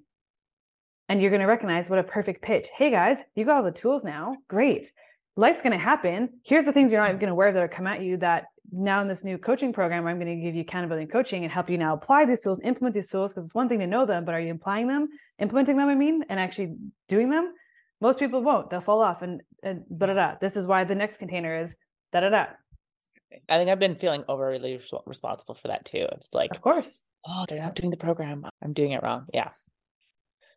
And 1.10 1.20
you're 1.20 1.30
going 1.30 1.42
to 1.42 1.46
recognize 1.46 1.90
what 1.90 1.98
a 1.98 2.02
perfect 2.04 2.40
pitch. 2.40 2.68
Hey 2.74 2.90
guys, 2.90 3.22
you 3.34 3.44
got 3.44 3.56
all 3.56 3.62
the 3.62 3.70
tools 3.72 4.02
now. 4.04 4.36
Great. 4.48 4.90
Life's 5.36 5.62
going 5.62 5.72
to 5.72 5.78
happen. 5.78 6.28
Here's 6.44 6.64
the 6.64 6.72
things 6.72 6.92
you're 6.92 7.00
not 7.00 7.08
even 7.08 7.18
going 7.18 7.28
to 7.28 7.32
aware 7.32 7.48
of 7.48 7.54
that 7.54 7.62
are 7.62 7.68
come 7.68 7.86
at 7.86 8.02
you 8.02 8.16
that 8.18 8.44
now 8.70 9.02
in 9.02 9.08
this 9.08 9.24
new 9.24 9.36
coaching 9.36 9.72
program, 9.72 10.06
I'm 10.06 10.18
going 10.18 10.38
to 10.38 10.42
give 10.44 10.54
you 10.54 10.60
accountability 10.62 11.02
and 11.04 11.12
coaching 11.12 11.42
and 11.42 11.52
help 11.52 11.68
you 11.68 11.76
now 11.76 11.94
apply 11.94 12.24
these 12.24 12.40
tools, 12.42 12.60
implement 12.62 12.94
these 12.94 13.10
tools. 13.10 13.32
Because 13.32 13.46
it's 13.46 13.54
one 13.54 13.68
thing 13.68 13.80
to 13.80 13.86
know 13.86 14.06
them, 14.06 14.24
but 14.24 14.34
are 14.34 14.40
you 14.40 14.52
applying 14.52 14.86
them, 14.86 15.08
implementing 15.40 15.76
them? 15.76 15.88
I 15.88 15.94
mean, 15.96 16.22
and 16.28 16.38
actually 16.38 16.76
doing 17.08 17.30
them? 17.30 17.52
Most 18.00 18.18
people 18.18 18.42
won't. 18.42 18.70
They'll 18.70 18.80
fall 18.80 19.00
off 19.00 19.22
and, 19.22 19.40
and 19.62 19.84
da 19.96 20.06
da 20.06 20.14
da. 20.14 20.34
This 20.40 20.56
is 20.56 20.66
why 20.66 20.84
the 20.84 20.94
next 20.94 21.16
container 21.16 21.60
is 21.60 21.76
da 22.12 22.20
da 22.20 22.28
da. 22.28 22.46
I 23.48 23.56
think 23.56 23.70
I've 23.70 23.80
been 23.80 23.96
feeling 23.96 24.24
overly 24.28 24.80
responsible 25.06 25.54
for 25.54 25.68
that 25.68 25.84
too. 25.84 26.06
It's 26.12 26.32
like, 26.32 26.52
Of 26.52 26.60
course. 26.60 27.00
oh, 27.26 27.44
they're 27.48 27.60
not 27.60 27.74
doing 27.74 27.90
the 27.90 27.96
program. 27.96 28.46
I'm 28.62 28.72
doing 28.72 28.92
it 28.92 29.02
wrong. 29.02 29.26
Yeah. 29.34 29.50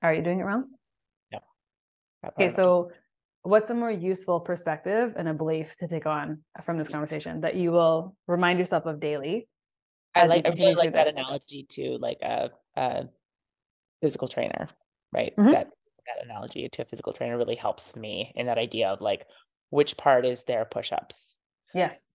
Are 0.03 0.13
you 0.13 0.21
doing 0.21 0.39
it 0.39 0.43
wrong? 0.43 0.65
Part 2.21 2.33
Okay, 2.33 2.49
so 2.49 2.91
what's 3.47 3.69
a 3.69 3.73
more 3.73 3.91
useful 3.91 4.41
perspective 4.41 5.13
and 5.17 5.27
a 5.27 5.33
belief 5.33 5.75
to 5.77 5.87
take 5.87 6.05
on 6.05 6.43
from 6.63 6.77
this 6.77 6.89
conversation 6.89 7.41
that 7.41 7.55
you 7.55 7.71
will 7.71 8.15
remind 8.27 8.59
yourself 8.59 8.85
of 8.85 8.99
daily? 8.99 9.47
I 10.13 10.25
like 10.25 10.45
I 10.45 10.49
really 10.49 10.75
like 10.75 10.93
that 10.93 11.07
analogy 11.07 11.65
to 11.71 11.97
like 11.99 12.17
a, 12.21 12.49
a 12.75 13.05
physical 14.01 14.27
trainer, 14.27 14.67
right? 15.13 15.33
Mhm. 15.37 15.51
That 15.51 15.69
that 16.07 16.23
analogy 16.25 16.67
to 16.69 16.81
a 16.81 16.85
physical 16.85 17.13
trainer 17.13 17.37
really 17.37 17.55
helps 17.55 17.95
me 17.95 18.31
in 18.35 18.47
that 18.47 18.57
idea 18.57 18.89
of 18.89 19.01
like 19.01 19.25
which 19.69 19.97
part 19.97 20.25
is 20.25 20.43
their 20.43 20.65
push-ups. 20.65 21.37
Yes. 21.73 22.07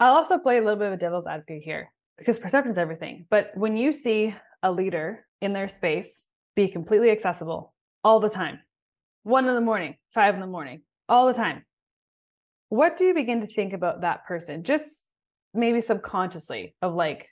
I'll 0.00 0.14
also 0.14 0.38
play 0.38 0.58
a 0.58 0.60
little 0.60 0.78
bit 0.78 0.88
of 0.88 0.94
a 0.94 0.96
devil's 0.96 1.26
advocate 1.26 1.62
here 1.62 1.92
because 2.18 2.38
perception 2.38 2.72
is 2.72 2.78
everything. 2.78 3.26
But 3.30 3.52
when 3.54 3.76
you 3.76 3.92
see 3.92 4.34
a 4.62 4.72
leader 4.72 5.26
in 5.40 5.52
their 5.52 5.68
space 5.68 6.26
be 6.56 6.68
completely 6.68 7.10
accessible 7.10 7.72
all 8.02 8.18
the 8.18 8.28
time, 8.30 8.60
one 9.24 9.48
in 9.48 9.54
the 9.54 9.60
morning, 9.60 9.96
five 10.14 10.34
in 10.34 10.40
the 10.40 10.46
morning, 10.46 10.82
all 11.08 11.26
the 11.26 11.34
time, 11.34 11.64
what 12.68 12.96
do 12.96 13.04
you 13.04 13.14
begin 13.14 13.40
to 13.40 13.46
think 13.46 13.72
about 13.72 14.02
that 14.02 14.24
person? 14.26 14.62
Just 14.62 15.10
maybe 15.52 15.80
subconsciously 15.80 16.76
of 16.80 16.94
like, 16.94 17.28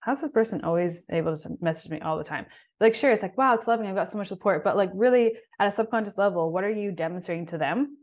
how's 0.00 0.20
this 0.20 0.30
person 0.30 0.62
always 0.62 1.06
able 1.10 1.36
to 1.36 1.50
message 1.60 1.90
me 1.90 2.00
all 2.00 2.18
the 2.18 2.24
time? 2.24 2.46
Like, 2.78 2.94
sure, 2.94 3.10
it's 3.10 3.22
like, 3.22 3.36
wow, 3.36 3.54
it's 3.54 3.66
loving. 3.66 3.86
I've 3.86 3.94
got 3.94 4.10
so 4.10 4.18
much 4.18 4.28
support. 4.28 4.62
But 4.62 4.76
like, 4.76 4.90
really, 4.94 5.32
at 5.58 5.66
a 5.66 5.72
subconscious 5.72 6.18
level, 6.18 6.52
what 6.52 6.64
are 6.64 6.70
you 6.70 6.92
demonstrating 6.92 7.46
to 7.46 7.58
them? 7.58 7.96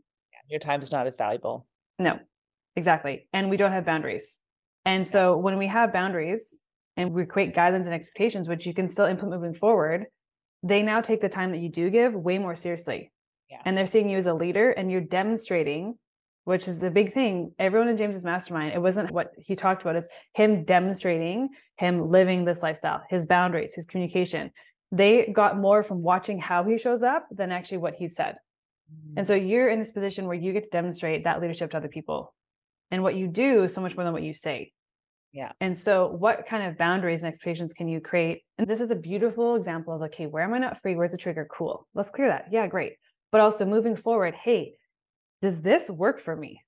Your 0.48 0.60
time 0.60 0.82
is 0.82 0.92
not 0.92 1.06
as 1.06 1.16
valuable. 1.16 1.66
No, 1.98 2.18
exactly. 2.76 3.28
And 3.32 3.48
we 3.48 3.56
don't 3.56 3.72
have 3.72 3.86
boundaries. 3.86 4.38
And 4.84 5.06
so 5.06 5.36
when 5.36 5.56
we 5.56 5.68
have 5.68 5.92
boundaries 5.92 6.64
and 6.96 7.12
we 7.12 7.24
create 7.24 7.54
guidelines 7.54 7.84
and 7.84 7.94
expectations, 7.94 8.48
which 8.48 8.66
you 8.66 8.74
can 8.74 8.88
still 8.88 9.06
implement 9.06 9.40
moving 9.40 9.58
forward, 9.58 10.06
they 10.64 10.82
now 10.82 11.02
take 11.02 11.20
the 11.20 11.28
time 11.28 11.52
that 11.52 11.58
you 11.58 11.68
do 11.68 11.90
give 11.90 12.14
way 12.14 12.38
more 12.38 12.56
seriously. 12.56 13.12
Yeah. 13.50 13.60
And 13.64 13.76
they're 13.76 13.86
seeing 13.86 14.08
you 14.08 14.16
as 14.16 14.26
a 14.26 14.34
leader 14.34 14.70
and 14.70 14.90
you're 14.90 15.02
demonstrating, 15.02 15.98
which 16.44 16.66
is 16.66 16.82
a 16.82 16.90
big 16.90 17.12
thing. 17.12 17.52
Everyone 17.58 17.88
in 17.88 17.98
James's 17.98 18.24
mastermind, 18.24 18.72
it 18.72 18.80
wasn't 18.80 19.10
what 19.10 19.32
he 19.36 19.54
talked 19.54 19.82
about, 19.82 19.94
is 19.94 20.08
him 20.32 20.64
demonstrating, 20.64 21.50
him 21.76 22.08
living 22.08 22.46
this 22.46 22.62
lifestyle, 22.62 23.02
his 23.10 23.26
boundaries, 23.26 23.74
his 23.74 23.84
communication. 23.84 24.50
They 24.90 25.26
got 25.26 25.58
more 25.58 25.82
from 25.82 26.02
watching 26.02 26.38
how 26.38 26.64
he 26.64 26.78
shows 26.78 27.02
up 27.02 27.26
than 27.30 27.52
actually 27.52 27.78
what 27.78 27.96
he 27.96 28.08
said. 28.08 28.36
And 29.16 29.26
mm. 29.26 29.28
so 29.28 29.34
you're 29.34 29.68
in 29.68 29.78
this 29.78 29.92
position 29.92 30.26
where 30.26 30.36
you 30.36 30.52
get 30.54 30.64
to 30.64 30.70
demonstrate 30.70 31.24
that 31.24 31.42
leadership 31.42 31.72
to 31.72 31.76
other 31.76 31.88
people. 31.88 32.34
And 32.90 33.02
what 33.02 33.16
you 33.16 33.28
do 33.28 33.64
is 33.64 33.74
so 33.74 33.82
much 33.82 33.96
more 33.96 34.04
than 34.04 34.12
what 34.14 34.22
you 34.22 34.32
say. 34.32 34.72
Yeah. 35.34 35.50
And 35.60 35.76
so 35.76 36.06
what 36.06 36.46
kind 36.46 36.64
of 36.64 36.78
boundaries 36.78 37.22
and 37.22 37.28
expectations 37.28 37.74
can 37.74 37.88
you 37.88 38.00
create? 38.00 38.42
And 38.56 38.68
this 38.68 38.80
is 38.80 38.90
a 38.90 38.94
beautiful 38.94 39.56
example 39.56 39.92
of 39.92 40.00
okay, 40.02 40.26
where 40.26 40.44
am 40.44 40.54
I 40.54 40.58
not 40.58 40.80
free? 40.80 40.94
Where's 40.94 41.10
the 41.10 41.18
trigger? 41.18 41.46
Cool. 41.50 41.88
Let's 41.92 42.08
clear 42.08 42.28
that. 42.28 42.46
Yeah, 42.52 42.68
great. 42.68 42.92
But 43.32 43.40
also 43.40 43.66
moving 43.66 43.96
forward, 43.96 44.36
hey, 44.36 44.74
does 45.42 45.60
this 45.60 45.90
work 45.90 46.20
for 46.20 46.36
me? 46.36 46.62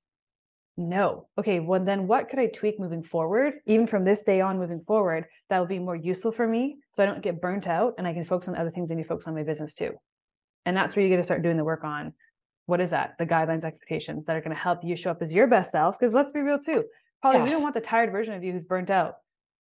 No. 0.77 1.29
Okay, 1.39 1.61
well 1.61 1.83
then 1.83 2.09
what 2.09 2.29
could 2.29 2.41
I 2.41 2.47
tweak 2.49 2.81
moving 2.81 3.05
forward, 3.05 3.55
even 3.67 3.87
from 3.87 4.05
this 4.05 4.23
day 4.23 4.41
on 4.41 4.59
moving 4.59 4.81
forward, 4.81 5.27
that 5.49 5.61
will 5.61 5.67
be 5.67 5.79
more 5.79 5.97
useful 5.97 6.33
for 6.33 6.47
me 6.47 6.79
so 6.91 7.05
I 7.05 7.07
don't 7.07 7.23
get 7.23 7.41
burnt 7.41 7.69
out 7.69 7.95
and 7.99 8.07
I 8.07 8.13
can 8.13 8.25
focus 8.25 8.49
on 8.49 8.57
other 8.57 8.73
things 8.73 8.91
and 8.91 8.99
you 8.99 9.05
focus 9.05 9.29
on 9.29 9.35
my 9.35 9.45
business 9.45 9.75
too. 9.75 9.93
And 10.65 10.77
that's 10.77 10.97
where 10.97 11.05
you 11.05 11.09
get 11.09 11.19
to 11.19 11.25
start 11.25 11.43
doing 11.43 11.57
the 11.57 11.65
work 11.65 11.85
on 11.85 12.13
what 12.67 12.81
is 12.81 12.91
that? 12.91 13.15
The 13.19 13.27
guidelines, 13.27 13.65
expectations 13.65 14.27
that 14.27 14.35
are 14.35 14.41
going 14.41 14.55
to 14.55 14.61
help 14.61 14.81
you 14.83 14.97
show 14.97 15.13
up 15.13 15.23
as 15.23 15.33
your 15.33 15.47
best 15.47 15.71
self. 15.71 15.97
Because 15.97 16.13
let's 16.13 16.33
be 16.33 16.41
real 16.41 16.59
too. 16.59 16.85
Probably 17.23 17.43
we 17.43 17.51
don't 17.51 17.63
want 17.63 17.75
the 17.75 17.81
tired 17.81 18.13
version 18.13 18.35
of 18.35 18.45
you 18.45 18.53
who's 18.53 18.65
burnt 18.65 18.91
out. 18.91 19.15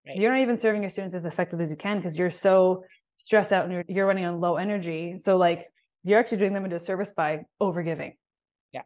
Right. 0.06 0.16
You're 0.16 0.30
not 0.32 0.40
even 0.40 0.56
serving 0.56 0.82
your 0.82 0.90
students 0.90 1.14
as 1.14 1.24
effectively 1.24 1.64
as 1.64 1.70
you 1.70 1.76
can 1.76 1.96
because 1.98 2.18
you're 2.18 2.30
so 2.30 2.84
stressed 3.16 3.52
out 3.52 3.64
and 3.64 3.72
you're, 3.72 3.84
you're 3.88 4.06
running 4.06 4.24
on 4.24 4.40
low 4.40 4.56
energy. 4.56 5.16
So 5.18 5.36
like 5.36 5.66
you're 6.04 6.18
actually 6.18 6.38
doing 6.38 6.52
them 6.52 6.64
a 6.64 6.68
disservice 6.68 7.12
by 7.16 7.40
overgiving. 7.60 8.12
Yeah. 8.72 8.82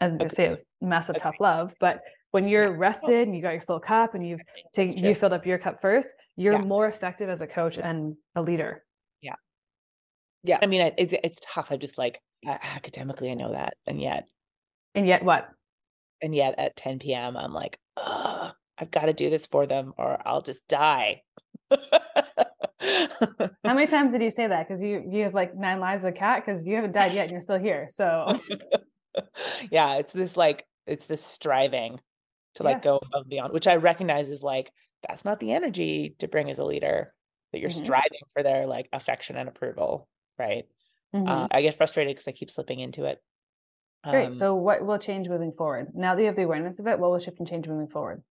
And 0.00 0.22
I 0.22 0.28
say 0.28 0.46
it's 0.46 0.62
massive 0.80 1.16
tough 1.18 1.34
love, 1.40 1.74
but 1.80 2.00
when 2.30 2.48
you're 2.48 2.72
rested 2.74 3.26
and 3.28 3.36
you 3.36 3.42
got 3.42 3.50
your 3.52 3.60
full 3.60 3.80
cup 3.80 4.14
and 4.14 4.26
you've 4.26 4.40
taken 4.72 4.96
you 5.04 5.14
filled 5.14 5.34
up 5.34 5.44
your 5.44 5.58
cup 5.58 5.82
first, 5.82 6.08
you're 6.36 6.54
Yeah. 6.54 6.60
more 6.62 6.86
effective 6.86 7.28
as 7.28 7.42
a 7.42 7.46
coach 7.46 7.76
and 7.76 8.16
a 8.34 8.40
leader. 8.42 8.84
yeah. 9.20 9.34
Yeah. 10.44 10.58
I 10.62 10.66
mean, 10.66 10.92
it's 10.96 11.12
it's 11.22 11.38
tough. 11.42 11.70
I 11.70 11.76
just 11.76 11.98
like 11.98 12.20
uh, 12.48 12.56
academically, 12.74 13.30
I 13.30 13.34
know 13.34 13.52
that, 13.52 13.74
and 13.86 14.00
yet, 14.00 14.26
And 14.94 15.06
yet 15.06 15.22
what? 15.24 15.48
And 16.22 16.34
yet, 16.34 16.54
at 16.58 16.76
10 16.76 17.14
p.m., 17.14 17.36
I'm 17.36 17.52
like, 17.52 17.78
oh, 17.96 18.52
I've 18.78 18.90
got 18.90 19.06
to 19.06 19.12
do 19.12 19.30
this 19.30 19.46
for 19.46 19.66
them, 19.66 19.94
or 19.98 20.20
I'll 20.26 20.42
just 20.42 20.66
die. 20.68 21.22
How 23.64 23.74
many 23.74 23.86
times 23.86 24.12
did 24.12 24.22
you 24.22 24.30
say 24.30 24.46
that? 24.48 24.66
Because 24.66 24.82
you 24.82 25.04
you 25.08 25.22
have 25.22 25.34
like 25.34 25.54
nine 25.54 25.78
lives 25.80 26.02
of 26.02 26.08
a 26.08 26.12
cat 26.12 26.44
because 26.44 26.66
you 26.66 26.74
haven't 26.74 26.92
died 26.92 27.14
yet 27.14 27.24
and 27.24 27.32
you're 27.32 27.40
still 27.40 27.58
here. 27.58 27.86
So 27.88 28.40
yeah, 29.70 29.96
it's 29.96 30.12
this 30.12 30.36
like 30.36 30.66
it's 30.86 31.06
this 31.06 31.24
striving 31.24 32.00
to 32.56 32.62
like 32.62 32.82
Yes. 32.82 32.82
go 32.82 32.96
above 32.98 33.22
and 33.22 33.30
beyond, 33.30 33.52
which 33.52 33.66
I 33.66 33.76
recognize 33.76 34.30
is 34.30 34.42
like 34.42 34.72
that's 35.08 35.24
not 35.24 35.40
the 35.40 35.52
energy 35.52 36.16
to 36.20 36.28
bring 36.28 36.50
as 36.50 36.58
a 36.58 36.64
leader. 36.64 37.14
That 37.52 37.60
you're 37.60 37.70
Mhm. 37.70 37.70
striving 37.70 38.20
for 38.34 38.42
their 38.42 38.66
like 38.66 38.88
affection 38.92 39.36
and 39.36 39.48
approval, 39.48 40.08
right? 40.38 40.64
Mhm. 41.12 41.44
Uh, 41.44 41.48
I 41.50 41.62
get 41.62 41.76
frustrated 41.76 42.16
because 42.16 42.28
I 42.28 42.32
keep 42.32 42.50
slipping 42.50 42.80
into 42.80 43.06
it. 43.06 43.20
Great. 44.04 44.26
Um, 44.26 44.36
so 44.36 44.54
what 44.54 44.84
will 44.84 44.98
change 44.98 45.28
moving 45.28 45.52
forward? 45.52 45.94
Now 45.94 46.14
that 46.14 46.20
you 46.20 46.26
have 46.26 46.36
the 46.36 46.42
awareness 46.42 46.78
of 46.78 46.86
it, 46.86 46.98
what 46.98 47.10
will 47.10 47.18
shift 47.18 47.38
and 47.38 47.48
change 47.48 47.68
moving 47.68 47.88
forward? 47.88 48.22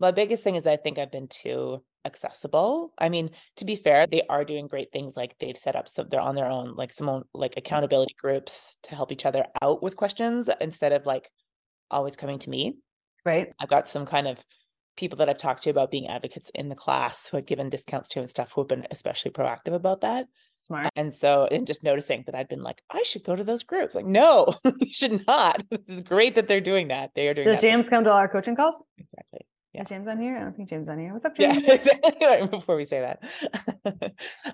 my 0.00 0.10
biggest 0.10 0.42
thing 0.42 0.56
is 0.56 0.66
I 0.66 0.76
think 0.76 0.98
I've 0.98 1.12
been 1.12 1.28
too 1.28 1.82
accessible. 2.04 2.94
I 2.98 3.10
mean, 3.10 3.30
to 3.56 3.64
be 3.66 3.76
fair, 3.76 4.06
they 4.06 4.22
are 4.28 4.44
doing 4.44 4.66
great 4.66 4.90
things 4.90 5.16
like 5.16 5.36
they've 5.38 5.56
set 5.56 5.76
up 5.76 5.86
some 5.86 6.08
they're 6.10 6.20
on 6.20 6.34
their 6.34 6.50
own, 6.50 6.74
like 6.74 6.92
some 6.92 7.08
own 7.08 7.24
like 7.34 7.54
accountability 7.58 8.14
groups 8.18 8.76
to 8.84 8.94
help 8.94 9.12
each 9.12 9.26
other 9.26 9.44
out 9.62 9.82
with 9.82 9.96
questions 9.96 10.48
instead 10.60 10.92
of 10.92 11.04
like 11.06 11.30
always 11.90 12.16
coming 12.16 12.38
to 12.40 12.50
me. 12.50 12.78
Right. 13.26 13.52
I've 13.60 13.68
got 13.68 13.86
some 13.86 14.06
kind 14.06 14.26
of 14.26 14.42
people 15.00 15.16
that 15.16 15.30
I've 15.30 15.38
talked 15.38 15.62
to 15.62 15.70
about 15.70 15.90
being 15.90 16.08
advocates 16.08 16.50
in 16.54 16.68
the 16.68 16.74
class 16.74 17.26
who 17.26 17.38
I've 17.38 17.46
given 17.46 17.70
discounts 17.70 18.10
to 18.10 18.20
and 18.20 18.28
stuff 18.28 18.52
who 18.52 18.60
have 18.60 18.68
been 18.68 18.86
especially 18.90 19.30
proactive 19.30 19.72
about 19.72 20.02
that. 20.02 20.26
Smart. 20.58 20.90
And 20.94 21.14
so, 21.14 21.48
and 21.50 21.66
just 21.66 21.82
noticing 21.82 22.22
that 22.26 22.34
I've 22.34 22.50
been 22.50 22.62
like, 22.62 22.82
I 22.90 23.02
should 23.02 23.24
go 23.24 23.34
to 23.34 23.42
those 23.42 23.62
groups. 23.62 23.94
Like, 23.94 24.04
no, 24.04 24.54
you 24.78 24.92
should 24.92 25.26
not. 25.26 25.64
This 25.70 25.88
is 25.88 26.02
great 26.02 26.34
that 26.34 26.48
they're 26.48 26.60
doing 26.60 26.88
that. 26.88 27.12
They 27.14 27.28
are 27.28 27.34
doing 27.34 27.46
Does 27.48 27.56
that. 27.56 27.62
James 27.62 27.88
come 27.88 28.04
to 28.04 28.10
all 28.10 28.18
our 28.18 28.28
coaching 28.28 28.54
calls? 28.54 28.84
Exactly. 28.98 29.40
Is 29.72 29.88
James 29.88 30.06
on 30.06 30.20
here? 30.20 30.36
I 30.36 30.40
don't 30.40 30.54
think 30.54 30.68
James 30.68 30.88
on 30.90 30.98
here. 30.98 31.12
What's 31.14 31.24
up, 31.24 31.32
Yeah, 31.38 31.52
James? 31.54 31.68
exactly. 31.68 32.12
Right 32.20 32.50
Before 32.50 32.76
we 32.76 32.84
say 32.84 33.00
that. 33.00 33.22
I 33.84 33.90
don't 33.92 34.12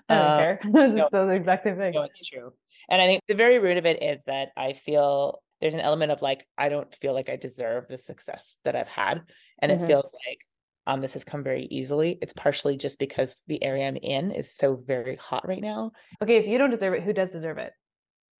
uh, 0.08 0.36
care. 0.38 0.60
no, 0.64 1.08
so 1.10 1.26
the 1.26 1.32
exact 1.32 1.64
same 1.64 1.76
thing. 1.76 1.94
No, 1.94 2.02
it's 2.02 2.24
true. 2.24 2.52
And 2.88 3.02
I 3.02 3.06
think 3.06 3.22
the 3.26 3.34
very 3.34 3.58
root 3.58 3.78
of 3.78 3.86
it 3.86 4.00
is 4.02 4.22
that 4.26 4.50
I 4.56 4.74
feel 4.74 5.40
there's 5.60 5.74
an 5.74 5.80
element 5.80 6.12
of 6.12 6.22
like, 6.22 6.46
I 6.58 6.68
don't 6.68 6.94
feel 6.94 7.14
like 7.14 7.28
I 7.28 7.36
deserve 7.36 7.88
the 7.88 7.98
success 7.98 8.58
that 8.64 8.76
I've 8.76 8.88
had. 8.88 9.22
And 9.60 9.70
Mhm. 9.70 9.72
it 9.72 9.82
feels 9.82 10.12
like 10.28 10.38
um, 10.86 11.00
this 11.00 11.14
has 11.14 11.24
come 11.24 11.42
very 11.42 11.64
easily. 11.66 12.18
It's 12.22 12.32
partially 12.32 12.76
just 12.76 12.98
because 12.98 13.42
the 13.46 13.62
area 13.62 13.88
I'm 13.88 13.96
in 13.96 14.30
is 14.30 14.52
so 14.54 14.76
very 14.76 15.16
hot 15.16 15.46
right 15.48 15.62
now. 15.62 15.92
Okay, 16.22 16.36
if 16.36 16.46
you 16.46 16.58
don't 16.58 16.70
deserve 16.70 16.94
it, 16.94 17.02
who 17.02 17.12
does 17.12 17.30
deserve 17.30 17.58
it? 17.58 17.72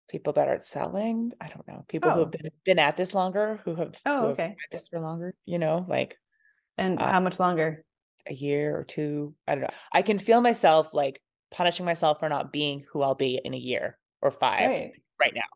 People 0.09 0.33
that 0.35 0.47
are 0.49 0.61
selling, 0.61 1.33
I 1.41 1.49
don't 1.49 1.67
know, 1.67 1.85
people 1.89 2.13
who 2.13 2.21
Oh. 2.21 2.21
have 2.21 2.31
been, 2.31 2.49
been 2.65 2.79
at 2.79 2.97
this 2.97 3.13
longer, 3.13 3.57
who 3.65 3.75
have, 3.75 4.01
Oh, 4.07 4.29
who 4.29 4.31
okay. 4.31 4.61
at 4.65 4.71
this 4.71 4.87
for 4.89 5.01
longer, 5.01 5.35
you 5.47 5.59
know, 5.59 5.85
like 5.89 6.17
And 6.79 7.01
Uh, 7.01 7.13
how 7.13 7.21
much 7.21 7.39
longer? 7.39 7.85
a 8.27 8.35
year 8.35 8.77
or 8.77 8.85
two. 8.85 9.35
I 9.47 9.55
don't 9.55 9.63
know. 9.63 9.71
I 9.93 10.03
can 10.03 10.19
feel 10.19 10.41
myself 10.41 10.93
like 10.95 11.23
punishing 11.51 11.87
myself 11.87 12.19
for 12.21 12.29
not 12.29 12.53
being 12.53 12.81
who 12.91 13.03
I'll 13.03 13.15
be 13.15 13.41
in 13.45 13.55
a 13.55 13.59
year 13.59 13.99
or 14.21 14.31
five 14.31 14.73
Right. 14.73 14.93
right 15.21 15.35
now. 15.35 15.56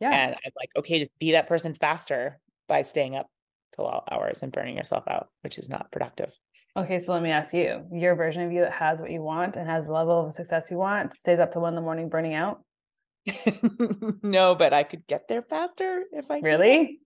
Yeah. 0.00 0.10
And 0.10 0.34
I'm 0.44 0.52
like, 0.56 0.70
okay, 0.76 0.98
just 0.98 1.18
be 1.18 1.32
that 1.32 1.46
person 1.46 1.74
faster 1.74 2.38
by 2.68 2.82
staying 2.84 3.16
up 3.16 3.26
till 3.76 3.84
all 3.86 4.04
hours 4.10 4.42
and 4.42 4.50
burning 4.52 4.76
yourself 4.76 5.04
out, 5.08 5.28
which 5.42 5.58
is 5.58 5.68
not 5.68 5.90
productive. 5.92 6.32
Okay, 6.76 7.00
so 7.00 7.12
let 7.12 7.22
me 7.22 7.30
ask 7.30 7.52
you 7.52 7.84
your 7.92 8.14
version 8.14 8.42
of 8.42 8.52
you 8.52 8.60
that 8.62 8.72
has 8.72 9.00
what 9.00 9.10
you 9.10 9.20
want 9.22 9.56
and 9.56 9.68
has 9.68 9.86
the 9.86 9.92
level 9.92 10.26
of 10.26 10.32
success 10.32 10.70
you 10.70 10.76
want 10.78 11.14
stays 11.14 11.38
up 11.40 11.52
to 11.52 11.60
one 11.60 11.70
in 11.72 11.74
the 11.74 11.80
morning 11.80 12.08
burning 12.08 12.34
out. 12.34 12.62
no, 14.22 14.54
but 14.54 14.72
I 14.72 14.82
could 14.84 15.06
get 15.06 15.28
there 15.28 15.42
faster 15.42 16.04
if 16.12 16.30
I 16.30 16.38
Really? 16.40 17.00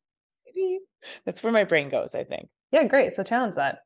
maybe. 0.46 0.78
That's 1.24 1.42
where 1.42 1.52
my 1.52 1.64
brain 1.64 1.88
goes, 1.88 2.14
I 2.14 2.24
think. 2.24 2.48
Yeah, 2.70 2.84
great. 2.84 3.12
So 3.12 3.22
challenge 3.22 3.56
that. 3.56 3.78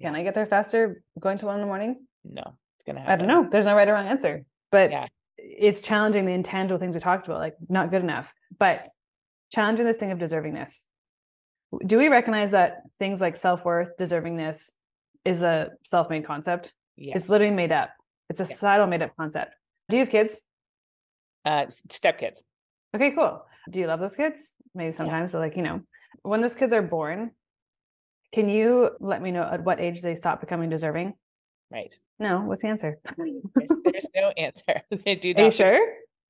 Can. 0.00 0.14
I 0.16 0.22
get 0.22 0.34
there 0.34 0.46
faster 0.46 1.02
going 1.18 1.38
to 1.38 1.46
one 1.46 1.54
in 1.56 1.60
the 1.60 1.66
morning? 1.66 2.04
No, 2.24 2.42
it's 2.76 2.84
gonna 2.86 3.00
happen. 3.00 3.12
I 3.12 3.16
don't 3.16 3.28
know. 3.28 3.48
There's 3.50 3.66
no 3.66 3.74
right 3.74 3.88
or 3.88 3.92
wrong 3.92 4.06
answer, 4.06 4.44
but 4.70 4.90
Yeah. 4.90 5.06
It's 5.46 5.80
challenging 5.80 6.24
the 6.26 6.32
intangible 6.32 6.78
things 6.78 6.94
we 6.94 7.00
talked 7.00 7.26
about, 7.26 7.38
like 7.40 7.54
not 7.68 7.90
good 7.90 8.02
enough, 8.02 8.32
but 8.58 8.88
challenging 9.52 9.86
this 9.86 9.96
thing 9.96 10.10
of 10.12 10.18
deservingness. 10.18 10.84
Do 11.86 11.98
we 11.98 12.08
recognize 12.08 12.52
that 12.52 12.82
things 12.98 13.20
like 13.20 13.36
self 13.36 13.64
worth, 13.64 13.90
deservingness 13.98 14.70
is 15.24 15.42
a 15.42 15.70
self 15.84 16.08
made 16.10 16.24
concept? 16.26 16.72
Yes. 16.96 17.16
It's 17.16 17.28
literally 17.28 17.54
made 17.54 17.72
up. 17.72 17.90
It's 18.30 18.40
a 18.40 18.44
Yeah. 18.44 18.48
societal 18.54 18.86
made 18.86 19.02
up 19.02 19.16
concept. 19.16 19.54
Do 19.88 19.96
you 19.96 20.00
have 20.00 20.10
kids? 20.10 20.38
uh 21.46 21.64
s- 21.66 21.82
stepkids. 21.88 22.42
Okay, 22.96 23.10
cool. 23.10 23.44
Do 23.70 23.80
you 23.80 23.86
love 23.86 24.00
those 24.00 24.16
kids? 24.16 24.54
Maybe 24.74 24.92
sometimes, 24.92 25.30
so 25.32 25.38
like, 25.38 25.56
you 25.56 25.62
know, 25.62 25.82
when 26.22 26.40
those 26.40 26.54
kids 26.54 26.72
are 26.72 26.80
born, 26.82 27.32
can 28.32 28.48
you 28.48 28.90
let 29.00 29.20
me 29.20 29.30
know 29.30 29.42
at 29.42 29.62
what 29.62 29.78
age 29.80 30.00
they 30.00 30.14
stop 30.14 30.40
becoming 30.40 30.70
deserving? 30.70 31.14
Right. 31.70 31.92
No, 32.18 32.40
what's 32.42 32.62
the 32.62 32.68
answer? 32.68 32.98
There's, 33.16 33.70
there's 33.84 34.06
no 34.14 34.28
answer. 34.36 34.82
They 35.04 35.16
do 35.16 35.30
Are 35.36 35.38
you 35.38 35.44
not. 35.44 35.54
sure? 35.54 35.80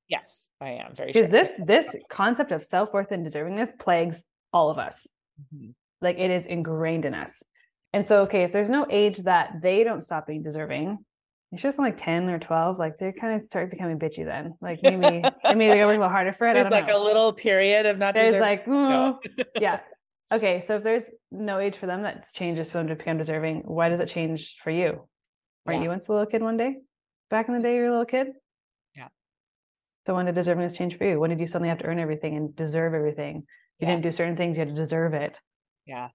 Yes, 0.08 0.48
I 0.60 0.70
am 0.70 0.94
very 0.94 1.12
sure. 1.12 1.22
Because 1.22 1.30
this 1.30 1.50
this 1.64 1.96
concept 2.10 2.52
of 2.52 2.62
self-worth 2.62 3.10
and 3.10 3.26
deservingness 3.26 3.78
plagues 3.78 4.22
all 4.52 4.70
of 4.70 4.78
us. 4.78 5.06
Mhm. 5.54 5.74
Like 6.00 6.18
it 6.18 6.30
is 6.30 6.46
ingrained 6.46 7.04
in 7.04 7.14
us. 7.14 7.42
And 7.92 8.06
so, 8.06 8.22
okay, 8.22 8.42
if 8.42 8.52
there's 8.52 8.70
no 8.70 8.86
age 8.90 9.18
that 9.18 9.60
they 9.62 9.84
don't 9.84 10.00
stop 10.02 10.26
being 10.26 10.42
deserving, 10.42 10.98
it's 11.52 11.62
just 11.62 11.78
like 11.78 11.96
10 11.96 12.28
or 12.28 12.38
12, 12.38 12.78
like 12.78 12.98
they 12.98 13.12
kind 13.12 13.34
of 13.36 13.42
start 13.42 13.70
becoming 13.70 13.98
bitchy 13.98 14.24
then. 14.24 14.54
Like 14.60 14.80
maybe 14.82 15.22
maybe 15.44 15.68
they 15.68 15.84
work 15.84 15.86
a 15.86 16.00
little 16.00 16.08
harder 16.08 16.32
for 16.32 16.48
it. 16.48 16.54
There's 16.54 16.66
like 16.68 16.88
know. 16.88 17.00
a 17.00 17.04
little 17.04 17.32
period 17.32 17.86
of 17.86 17.98
not 17.98 18.14
there's 18.14 18.34
deserving. 18.34 18.40
like 18.40 18.68
No. 18.68 19.20
mm, 19.26 19.44
yeah. 19.60 19.80
Okay, 20.32 20.60
so 20.60 20.76
if 20.76 20.82
there's 20.82 21.10
no 21.30 21.60
age 21.60 21.76
for 21.76 21.86
them 21.86 22.02
that 22.02 22.26
changes 22.34 22.70
for 22.70 22.78
them 22.78 22.88
to 22.88 22.96
become 22.96 23.18
deserving, 23.18 23.62
why 23.64 23.88
does 23.88 24.00
it 24.00 24.08
change 24.08 24.56
for 24.62 24.70
you? 24.70 25.06
Weren't 25.66 25.78
Yeah. 25.78 25.84
you 25.84 25.88
once 25.90 26.08
a 26.08 26.12
little 26.12 26.26
kid 26.26 26.42
one 26.42 26.56
day? 26.56 26.82
Back 27.30 27.48
in 27.48 27.54
the 27.54 27.60
day, 27.60 27.74
you 27.76 27.80
were 27.82 27.86
a 27.88 27.90
little 27.90 28.04
kid? 28.06 28.28
Yeah. 28.94 29.08
So 30.06 30.14
when 30.14 30.26
did 30.26 30.34
deservingness 30.34 30.76
change 30.76 30.96
for 30.98 31.04
you? 31.04 31.18
When 31.18 31.30
did 31.30 31.40
you 31.40 31.46
suddenly 31.46 31.70
have 31.70 31.78
to 31.78 31.86
earn 31.86 31.98
everything 31.98 32.36
and 32.36 32.54
deserve 32.54 32.94
everything? 32.94 33.46
You 33.78 33.86
Yeah. 33.86 33.90
didn't 33.92 34.02
do 34.02 34.12
certain 34.12 34.36
things, 34.36 34.56
you 34.56 34.60
had 34.64 34.68
to 34.68 34.74
deserve 34.74 35.14
it. 35.14 35.40
Yeah. 35.86 36.10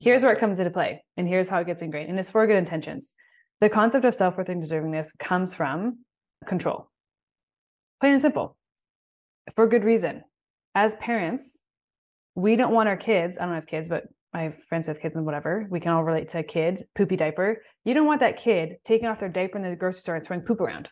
Here's 0.00 0.22
where 0.22 0.32
it 0.32 0.40
comes 0.40 0.58
into 0.58 0.70
play, 0.70 1.04
and 1.16 1.26
here's 1.28 1.48
how 1.48 1.60
it 1.60 1.66
gets 1.66 1.82
ingrained. 1.82 2.10
And 2.10 2.18
it's 2.18 2.30
for 2.30 2.46
good 2.46 2.56
intentions. 2.56 3.14
The 3.60 3.70
concept 3.70 4.04
of 4.04 4.14
self 4.14 4.36
worth 4.36 4.48
and 4.48 4.62
deservingness 4.62 5.16
comes 5.18 5.54
from 5.54 6.04
control. 6.46 6.90
Plain 8.00 8.14
and 8.14 8.22
simple. 8.22 8.56
For 9.54 9.66
good 9.68 9.84
reason. 9.84 10.24
As 10.74 10.96
parents, 10.96 11.62
we 12.34 12.56
don't 12.56 12.72
want 12.72 12.88
our 12.88 12.96
kids, 12.96 13.38
I 13.38 13.44
don't 13.44 13.54
have 13.54 13.66
kids, 13.66 13.88
but 13.88 14.08
I 14.34 14.42
have 14.42 14.62
friends 14.64 14.86
have 14.86 15.00
kids 15.00 15.16
and 15.16 15.26
whatever. 15.26 15.66
We 15.70 15.80
can 15.80 15.92
all 15.92 16.04
relate 16.04 16.30
to 16.30 16.38
a 16.38 16.42
kid, 16.42 16.86
poopy 16.94 17.16
diaper. 17.16 17.62
You 17.84 17.94
don't 17.94 18.06
want 18.06 18.20
that 18.20 18.38
kid 18.38 18.76
taking 18.84 19.06
off 19.08 19.18
their 19.18 19.28
diaper 19.28 19.58
in 19.58 19.68
the 19.68 19.76
grocery 19.76 20.00
store 20.00 20.16
and 20.16 20.24
throwing 20.24 20.42
poop 20.42 20.60
around. 20.60 20.88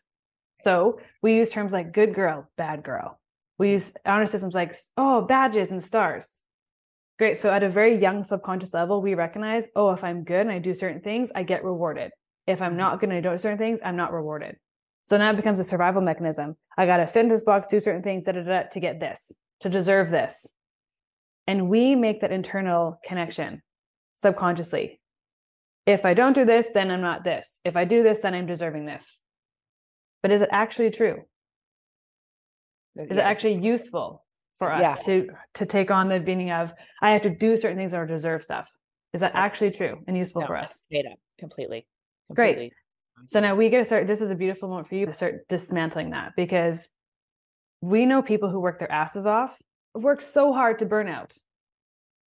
So 0.59 1.01
we 1.23 1.37
use 1.37 1.51
terms 1.51 1.73
like 1.73 1.93
good 1.93 2.15
girl, 2.15 2.51
bad 2.59 2.83
girl. 2.83 3.19
We 3.59 3.71
use 3.71 3.93
honor 4.05 4.27
systems 4.27 4.55
like, 4.55 4.77
oh, 4.97 5.23
badges 5.23 5.71
and 5.71 5.83
stars. 5.83 6.41
Great. 7.19 7.41
So 7.41 7.51
at 7.51 7.63
a 7.63 7.69
very 7.69 8.01
young 8.01 8.25
subconscious 8.25 8.73
level, 8.73 9.03
we 9.03 9.15
recognize, 9.15 9.69
oh, 9.77 9.91
if 9.91 10.05
I'm 10.05 10.25
good 10.25 10.41
and 10.41 10.51
I 10.51 10.59
do 10.59 10.75
certain 10.75 11.01
things, 11.01 11.31
I 11.35 11.43
get 11.43 11.65
rewarded. 11.65 12.13
If 12.47 12.63
I'm 12.63 12.71
mm-hmm. 12.71 12.79
not 12.79 13.01
good 13.01 13.11
and 13.11 13.19
I 13.19 13.21
don't 13.21 13.35
do 13.35 13.39
certain 13.39 13.59
things, 13.59 13.81
I'm 13.85 13.97
not 13.97 14.13
rewarded. 14.13 14.57
So 15.05 15.17
now 15.17 15.31
it 15.31 15.37
becomes 15.37 15.61
a 15.61 15.65
survival 15.65 16.03
mechanism. 16.03 16.57
I 16.77 16.87
got 16.87 16.99
to 16.99 17.07
fit 17.07 17.29
this 17.29 17.45
box, 17.45 17.67
do 17.69 17.81
certain 17.81 18.03
things, 18.03 18.25
da, 18.25 18.33
da, 18.33 18.43
da, 18.43 18.63
to 18.71 18.81
get 18.81 19.01
this, 19.01 19.33
to 19.61 19.69
deserve 19.69 20.11
this. 20.11 20.47
And 21.47 21.69
we 21.69 21.97
make 21.97 22.21
that 22.21 22.31
internal 22.33 22.99
connection 23.05 23.63
subconsciously. 24.15 25.01
If 25.87 26.05
I 26.05 26.15
don't 26.15 26.35
do 26.35 26.45
this, 26.45 26.69
then 26.73 26.91
I'm 26.91 27.01
not 27.01 27.25
this. 27.25 27.59
If 27.65 27.77
I 27.77 27.85
do 27.85 28.03
this, 28.03 28.21
then 28.21 28.35
I'm 28.35 28.47
deserving 28.47 28.87
this. 28.87 29.21
But 30.23 30.31
is 30.31 30.43
it 30.43 30.49
actually 30.53 30.91
true? 30.91 31.23
Uh, 32.99 33.05
is 33.05 33.17
it 33.17 33.21
actually 33.25 33.55
useful 33.55 34.25
for 34.59 34.71
us 34.73 34.81
Yeah. 34.83 34.95
to 35.07 35.29
to 35.55 35.67
take 35.67 35.91
on 35.91 36.09
the 36.09 36.21
meaning 36.21 36.51
of 36.51 36.73
I 37.01 37.13
have 37.13 37.23
to 37.23 37.31
do 37.31 37.57
certain 37.57 37.79
things 37.79 37.95
or 37.95 38.07
deserve 38.07 38.45
stuff? 38.45 38.69
Is 39.13 39.23
that 39.23 39.33
actually 39.35 39.71
true 39.71 40.05
and 40.07 40.17
useful 40.17 40.43
No, 40.43 40.47
for 40.47 40.57
us? 40.57 40.85
made 40.91 41.07
up 41.07 41.19
completely. 41.39 41.87
Great. 42.33 42.73
So 43.27 43.41
now 43.41 43.55
we 43.55 43.69
get 43.71 43.79
to 43.79 43.85
start. 43.85 44.07
This 44.07 44.21
is 44.21 44.31
a 44.31 44.35
beautiful 44.35 44.69
moment 44.69 44.89
for 44.89 44.95
you 44.95 45.07
to 45.07 45.15
start 45.15 45.49
dismantling 45.49 46.11
that 46.11 46.33
because 46.37 46.89
we 47.81 48.07
know 48.07 48.23
people 48.23 48.51
who 48.51 48.61
work 48.61 48.79
their 48.79 48.93
asses 48.93 49.27
off, 49.27 49.59
work 49.95 50.23
so 50.23 50.53
hard 50.53 50.79
to 50.79 50.87
burn 50.87 51.09
out, 51.09 51.35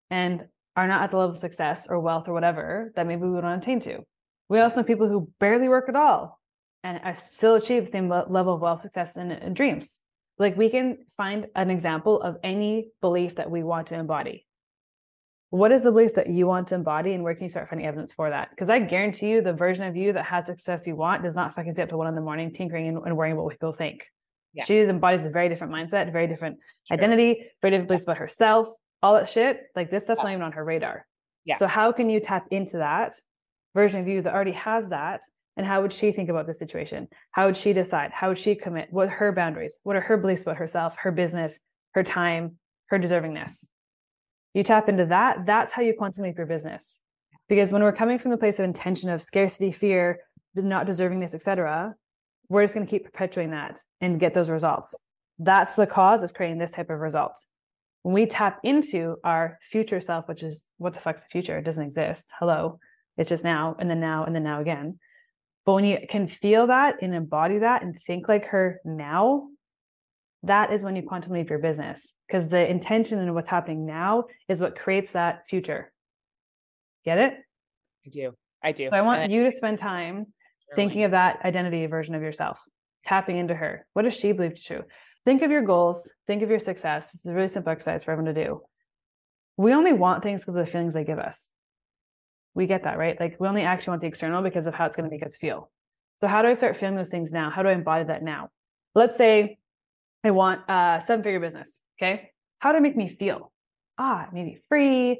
and 0.10 0.46
are 0.76 0.88
not 0.88 1.04
at 1.04 1.12
the 1.12 1.18
level 1.18 1.32
of 1.32 1.38
success 1.38 1.88
or 1.90 2.00
wealth 2.00 2.28
or 2.28 2.34
whatever 2.34 2.92
that 2.96 3.08
maybe 3.08 3.22
we 3.22 3.32
would 3.32 3.44
want 3.44 3.62
to 3.62 3.66
attain 3.66 3.80
to. 3.80 4.04
We 4.50 4.60
also 4.60 4.82
know 4.82 4.86
people 4.86 5.08
who 5.08 5.32
barely 5.40 5.70
work 5.70 5.90
at 5.90 5.96
all 5.96 6.40
and 6.84 7.00
are 7.04 7.16
still 7.16 7.56
achieve 7.56 7.86
the 7.86 7.92
same 7.92 8.10
level 8.10 8.56
of 8.56 8.62
wealth, 8.62 8.82
success, 8.82 9.16
and, 9.18 9.32
and 9.32 9.56
dreams. 9.56 10.00
Like 10.38 10.58
we 10.58 10.70
can 10.70 10.98
find 11.16 11.48
an 11.56 11.72
example 11.72 12.22
of 12.22 12.36
any 12.44 12.90
belief 13.02 13.36
that 13.36 13.50
we 13.50 13.64
want 13.64 13.88
to 13.88 13.96
embody. 13.96 14.46
What 15.50 15.72
is 15.72 15.84
the 15.84 15.92
belief 15.92 16.16
that 16.16 16.28
you 16.28 16.46
want 16.48 16.68
to 16.68 16.76
embody, 16.76 17.14
and 17.14 17.24
where 17.24 17.34
can 17.34 17.46
you 17.46 17.50
start 17.50 17.70
finding 17.70 17.88
evidence 17.88 18.14
for 18.14 18.30
that? 18.30 18.50
Because 18.50 18.70
I 18.70 18.80
guarantee 18.80 19.30
you, 19.30 19.42
the 19.42 19.54
version 19.54 19.86
of 19.86 19.96
you 19.96 20.12
that 20.12 20.26
has 20.26 20.46
success 20.46 20.86
you 20.86 20.98
want 20.98 21.24
does 21.24 21.36
not 21.36 21.54
fucking 21.54 21.76
sit 21.76 21.84
up 21.84 21.90
to 21.90 21.98
one 21.98 22.08
in 22.08 22.16
the 22.16 22.22
morning 22.22 22.52
tinkering 22.52 22.90
and, 22.90 22.98
and 23.06 23.16
worrying 23.16 23.34
about 23.34 23.46
what 23.46 23.54
people 23.54 23.72
think. 23.72 24.06
Yeah. 24.56 24.64
She 24.66 24.80
embodies 24.80 25.26
a 25.26 25.30
very 25.30 25.50
different 25.50 25.74
mindset, 25.74 26.12
very 26.12 26.28
different 26.28 26.60
Sure. 26.86 26.96
identity, 26.98 27.52
very 27.62 27.72
different 27.72 27.88
beliefs 27.90 28.04
about 28.04 28.18
herself, 28.18 28.68
all 29.04 29.14
that 29.16 29.28
shit. 29.30 29.64
Like 29.76 29.90
this 29.90 30.06
stuff's 30.06 30.20
Yeah. 30.20 30.24
not 30.26 30.32
even 30.32 30.42
on 30.44 30.52
her 30.54 30.64
radar. 30.64 31.06
Yeah. 31.44 31.58
So 31.58 31.68
how 31.68 31.92
can 31.92 32.10
you 32.10 32.20
tap 32.20 32.48
into 32.52 32.78
that 32.78 33.20
version 33.76 34.00
of 34.02 34.08
you 34.08 34.22
that 34.22 34.34
already 34.34 34.54
has 34.54 34.90
that? 34.90 35.22
And 35.58 35.66
how 35.66 35.82
would 35.82 35.94
she 35.94 36.12
think 36.12 36.30
about 36.30 36.48
the 36.48 36.54
situation? 36.54 37.08
How 37.32 37.46
would 37.46 37.58
she 37.58 37.72
decide? 37.74 38.12
How 38.12 38.30
would 38.30 38.38
she 38.38 38.56
commit? 38.56 38.92
What 38.92 39.08
are 39.08 39.12
her 39.12 39.32
boundaries? 39.32 39.78
What 39.84 39.96
are 39.96 40.02
her 40.02 40.18
beliefs 40.18 40.42
about 40.42 40.58
herself, 40.58 40.96
her 40.98 41.12
business, 41.12 41.60
her 41.94 42.04
time, 42.04 42.58
her 42.88 43.00
deservingness? 43.00 43.66
You 44.54 44.64
tap 44.64 44.90
into 44.90 45.06
that. 45.08 45.46
That's 45.46 45.74
how 45.74 45.82
you 45.82 45.94
quantum 45.94 46.24
leap 46.24 46.38
your 46.38 46.46
business. 46.48 47.02
Because 47.48 47.72
when 47.72 47.84
we're 47.84 47.92
coming 47.94 48.18
from 48.18 48.32
the 48.32 48.38
place 48.38 48.58
of 48.60 48.66
intention 48.66 49.10
of 49.10 49.22
scarcity, 49.22 49.72
fear, 49.72 50.20
not 50.56 50.88
deservingness, 50.88 51.36
etc., 51.36 51.96
we're 52.50 52.64
just 52.64 52.74
going 52.74 52.86
to 52.86 52.90
keep 52.90 53.06
perpetuating 53.06 53.52
that 53.52 53.80
and 54.02 54.20
get 54.20 54.34
those 54.34 54.50
results. 54.50 54.98
That's 55.40 55.76
the 55.76 55.88
cause 55.88 56.22
that's 56.22 56.34
creating 56.34 56.60
this 56.60 56.72
type 56.72 56.90
of 56.90 57.00
result. 57.00 57.38
When 58.04 58.14
we 58.14 58.26
tap 58.26 58.60
into 58.64 59.18
our 59.24 59.58
future 59.62 60.00
self, 60.00 60.28
which 60.28 60.44
is 60.44 60.68
what 60.78 60.94
the 60.94 61.00
fuck's 61.00 61.24
the 61.24 61.30
future? 61.32 61.58
It 61.58 61.66
doesn't 61.66 61.84
exist. 61.84 62.28
Hello. 62.40 62.80
It's 63.18 63.30
just 63.30 63.44
now 63.44 63.76
and 63.80 63.90
then 63.90 64.00
now 64.00 64.26
and 64.26 64.36
then 64.36 64.44
now 64.44 64.62
again. 64.62 65.00
But 65.66 65.74
when 65.74 65.86
you 65.86 65.98
can 66.08 66.28
feel 66.28 66.68
that 66.68 67.02
and 67.02 67.16
embody 67.16 67.60
that 67.60 67.82
and 67.82 68.00
think 68.00 68.28
like 68.28 68.46
her 68.48 68.80
now, 68.86 69.48
that 70.44 70.72
is 70.72 70.84
when 70.84 70.96
you 70.96 71.02
quantum 71.02 71.34
leap 71.34 71.50
your 71.50 71.58
business 71.60 72.14
because 72.28 72.50
the 72.50 72.70
intention 72.70 73.18
and 73.18 73.34
what's 73.34 73.50
happening 73.50 73.86
now 73.86 74.26
is 74.48 74.62
what 74.62 74.78
creates 74.78 75.14
that 75.14 75.48
future. 75.48 75.92
Get 77.04 77.18
it? 77.18 77.34
I 78.06 78.10
do. 78.10 78.34
I 78.64 78.72
do. 78.72 78.90
So 78.90 78.96
I 78.96 79.02
want 79.02 79.22
and 79.22 79.34
you 79.34 79.44
to 79.44 79.52
spend 79.52 79.80
time 79.80 80.28
thinking 80.76 81.04
of 81.04 81.12
that 81.12 81.40
identity 81.46 81.86
version 81.86 82.16
of 82.16 82.22
yourself, 82.22 82.62
tapping 83.04 83.38
into 83.38 83.56
her. 83.56 83.86
What 83.94 84.04
does 84.04 84.16
she 84.16 84.32
believe 84.32 84.56
to 84.56 84.64
true? 84.64 84.84
Think 85.26 85.42
of 85.42 85.52
your 85.52 85.64
goals, 85.64 86.12
think 86.28 86.44
of 86.44 86.50
your 86.50 86.60
success. 86.60 87.12
This 87.12 87.22
is 87.22 87.28
a 87.28 87.34
really 87.34 87.48
simple 87.48 87.72
exercise 87.72 88.04
for 88.04 88.12
everyone 88.12 88.34
to 88.34 88.46
do. 88.46 88.62
We 89.58 89.74
only 89.74 89.94
want 89.94 90.24
things 90.24 90.42
because 90.42 90.56
of 90.56 90.66
the 90.66 90.72
feelings 90.72 90.94
they 90.94 91.04
give 91.04 91.20
us. 91.20 91.50
We 92.54 92.68
get 92.68 92.84
that, 92.84 92.98
right? 92.98 93.20
Like 93.20 93.38
we 93.40 93.48
only 93.48 93.64
actually 93.64 93.92
want 93.92 94.02
the 94.02 94.08
external 94.08 94.42
because 94.42 94.68
of 94.68 94.74
how 94.74 94.86
it's 94.86 94.96
going 94.96 95.10
to 95.10 95.14
make 95.14 95.26
us 95.26 95.36
feel. 95.36 95.72
So 96.18 96.28
how 96.28 96.42
do 96.42 96.48
I 96.48 96.54
start 96.54 96.78
feeling 96.78 96.96
those 96.96 97.10
things 97.10 97.32
now? 97.32 97.50
How 97.50 97.64
do 97.64 97.70
I 97.70 97.74
embody 97.74 98.06
that 98.06 98.24
now? 98.24 98.50
Let's 98.94 99.18
say 99.18 99.58
I 100.24 100.32
want 100.32 100.62
a 100.70 101.02
seven 101.06 101.24
figure 101.24 101.40
business. 101.40 101.82
Okay. 102.00 102.32
How 102.60 102.72
do 102.72 102.78
I 102.78 102.82
make 102.82 102.96
me 102.96 103.10
feel? 103.10 103.52
Ah, 103.98 104.28
maybe 104.32 104.62
free, 104.70 105.20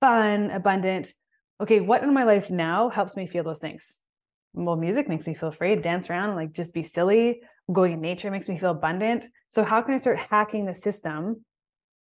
fun, 0.00 0.50
abundant. 0.50 1.12
Okay. 1.60 1.80
What 1.80 2.02
in 2.02 2.14
my 2.14 2.24
life 2.24 2.50
now 2.50 2.88
helps 2.88 3.16
me 3.16 3.26
feel 3.26 3.44
those 3.44 3.58
things? 3.58 4.00
Well, 4.52 4.76
music 4.76 5.08
makes 5.08 5.26
me 5.26 5.34
feel 5.34 5.52
free, 5.52 5.76
dance 5.76 6.10
around, 6.10 6.34
like 6.34 6.52
just 6.52 6.74
be 6.74 6.82
silly, 6.82 7.40
going 7.72 7.92
in 7.92 8.00
nature 8.00 8.30
makes 8.30 8.48
me 8.48 8.58
feel 8.58 8.72
abundant. 8.72 9.24
So, 9.48 9.64
how 9.64 9.80
can 9.82 9.94
I 9.94 9.98
start 9.98 10.18
hacking 10.18 10.66
the 10.66 10.74
system 10.74 11.44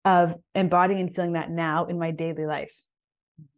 of 0.05 0.36
embodying 0.55 1.01
and 1.01 1.13
feeling 1.13 1.33
that 1.33 1.51
now 1.51 1.86
in 1.86 1.99
my 1.99 2.12
daily 2.12 2.45
life? 2.45 2.73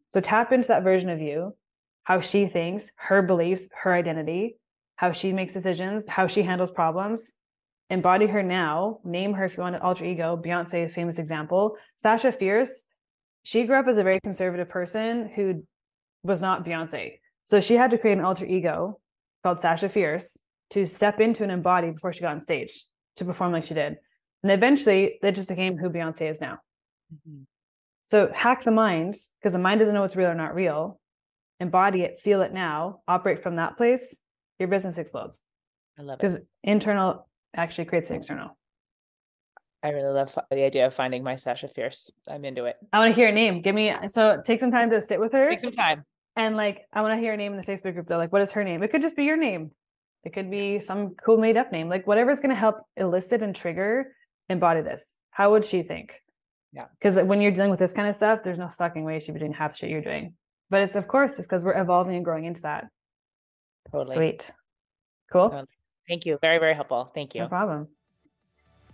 So, 0.10 0.20
tap 0.20 0.52
into 0.52 0.70
that 0.70 0.84
version 0.84 1.10
of 1.10 1.22
you, 1.22 1.56
how 2.04 2.20
she 2.20 2.48
thinks, 2.48 2.90
her 2.96 3.22
beliefs, 3.22 3.68
her 3.84 3.94
identity, 3.94 4.58
how 4.96 5.12
she 5.12 5.34
makes 5.34 5.54
decisions, 5.54 6.08
how 6.08 6.26
she 6.26 6.42
handles 6.42 6.72
problems. 6.72 7.32
Embody 7.92 8.28
her 8.28 8.44
now, 8.44 9.00
name 9.04 9.34
her 9.34 9.46
if 9.46 9.56
you 9.58 9.64
want 9.64 9.76
an 9.76 9.82
alter 9.82 10.06
ego. 10.06 10.40
Beyonce, 10.44 10.92
famous 10.92 11.20
example. 11.20 11.76
Sasha 11.96 12.32
Fierce, 12.32 12.84
she 13.44 13.66
grew 13.66 13.80
up 13.80 13.88
as 13.88 13.98
a 13.98 14.04
very 14.04 14.20
conservative 14.24 14.70
person 14.70 15.30
who 15.36 15.64
was 16.24 16.42
not 16.42 16.66
Beyonce. 16.66 17.20
So 17.50 17.60
she 17.60 17.74
had 17.74 17.90
to 17.90 17.98
create 17.98 18.20
an 18.20 18.24
alter 18.24 18.46
ego 18.46 19.00
called 19.42 19.60
Sasha 19.60 19.90
Fierce 19.90 20.40
to 20.70 20.86
step 20.86 21.20
into 21.20 21.42
and 21.42 21.52
embody 21.52 21.90
before 21.90 22.14
she 22.14 22.22
got 22.22 22.34
on 22.34 22.40
stage 22.40 22.86
to 23.16 23.26
perform 23.26 23.52
like 23.52 23.66
she 23.66 23.74
did. 23.74 23.96
And 24.44 24.52
eventually 24.52 25.18
that 25.24 25.34
just 25.34 25.48
became 25.48 25.76
who 25.76 25.90
Beyonce 25.90 26.30
is 26.30 26.40
now. 26.40 26.60
Mm-hmm. 27.12 27.42
So 28.06 28.30
hack 28.32 28.64
the 28.64 28.72
mind 28.72 29.16
because 29.42 29.54
the 29.54 29.60
mind 29.60 29.80
doesn't 29.80 29.96
know 29.96 30.02
what's 30.02 30.16
real 30.16 30.30
or 30.30 30.36
not 30.36 30.54
real. 30.54 31.00
Embody 31.60 32.04
it, 32.04 32.20
feel 32.20 32.44
it 32.44 32.54
now, 32.54 33.00
operate 33.08 33.42
from 33.42 33.56
that 33.56 33.78
place. 33.78 34.22
Your 34.60 34.68
business 34.68 35.00
explodes. 35.00 35.42
I 35.98 36.04
love 36.04 36.20
it. 36.20 36.22
Because 36.22 36.38
internal 36.64 37.28
actually 37.56 37.86
creates 37.86 38.10
the 38.10 38.16
external. 38.16 38.56
I 39.82 39.90
really 39.90 40.14
love 40.14 40.38
the 40.52 40.64
idea 40.64 40.86
of 40.86 40.94
finding 40.94 41.24
my 41.24 41.36
Sasha 41.36 41.68
Fierce. 41.68 42.12
I'm 42.28 42.46
into 42.46 42.66
it. 42.66 42.76
I 42.94 43.00
want 43.00 43.10
to 43.10 43.16
hear 43.16 43.30
a 43.30 43.32
name. 43.32 43.64
Give 43.64 43.74
me 43.74 43.92
so 44.10 44.40
take 44.46 44.60
some 44.60 44.70
time 44.70 44.92
to 44.92 45.02
sit 45.02 45.20
with 45.20 45.32
her. 45.32 45.50
Take 45.50 45.62
some 45.62 45.72
time. 45.72 46.06
And 46.36 46.56
like 46.56 46.82
I 46.94 47.02
want 47.02 47.18
to 47.18 47.20
hear 47.20 47.34
a 47.34 47.38
name 47.38 47.54
in 47.54 47.58
the 47.58 47.66
Facebook 47.66 47.94
group. 47.94 48.08
They're 48.08 48.18
like, 48.18 48.32
what 48.32 48.42
is 48.42 48.52
her 48.54 48.64
name? 48.64 48.84
It 48.84 48.92
could 48.92 49.02
just 49.02 49.16
be 49.16 49.26
your 49.26 49.38
name. 49.38 49.72
It 50.24 50.34
could 50.34 50.52
be 50.52 50.80
some 50.80 51.16
cool 51.24 51.38
made 51.38 51.58
up 51.58 51.72
name, 51.72 51.90
like 51.90 52.06
whatever's 52.06 52.40
going 52.40 52.50
to 52.50 52.56
help 52.56 52.82
elicit 52.98 53.42
and 53.42 53.56
trigger 53.56 54.14
embody 54.50 54.82
this. 54.82 55.18
How 55.32 55.52
would 55.52 55.64
she 55.64 55.82
think? 55.82 56.14
Yeah. 56.74 56.86
Because 57.00 57.18
uh, 57.18 57.24
when 57.24 57.42
you're 57.42 57.52
dealing 57.52 57.70
with 57.70 57.80
this 57.80 57.94
kind 57.94 58.08
of 58.08 58.16
stuff, 58.16 58.44
there's 58.44 58.60
no 58.60 58.70
fucking 58.70 59.04
way 59.04 59.20
she'd 59.20 59.34
be 59.34 59.40
doing 59.40 59.54
half 59.54 59.76
shit 59.76 59.90
you're 59.90 60.02
doing. 60.02 60.34
But 60.70 60.82
it's 60.82 60.96
of 60.96 61.08
course 61.08 61.40
it's 61.40 61.48
because 61.48 61.64
we're 61.64 61.80
evolving 61.80 62.16
and 62.16 62.26
growing 62.26 62.46
into 62.46 62.62
that. 62.62 62.88
Totally. 63.92 64.16
Sweet. 64.16 64.52
Cool. 65.32 65.50
Totally. 65.50 65.68
Thank 66.08 66.26
you. 66.26 66.38
Very, 66.42 66.58
very 66.58 66.74
helpful. 66.74 67.10
Thank 67.14 67.36
you. 67.36 67.42
No 67.42 67.48
problem. 67.48 67.88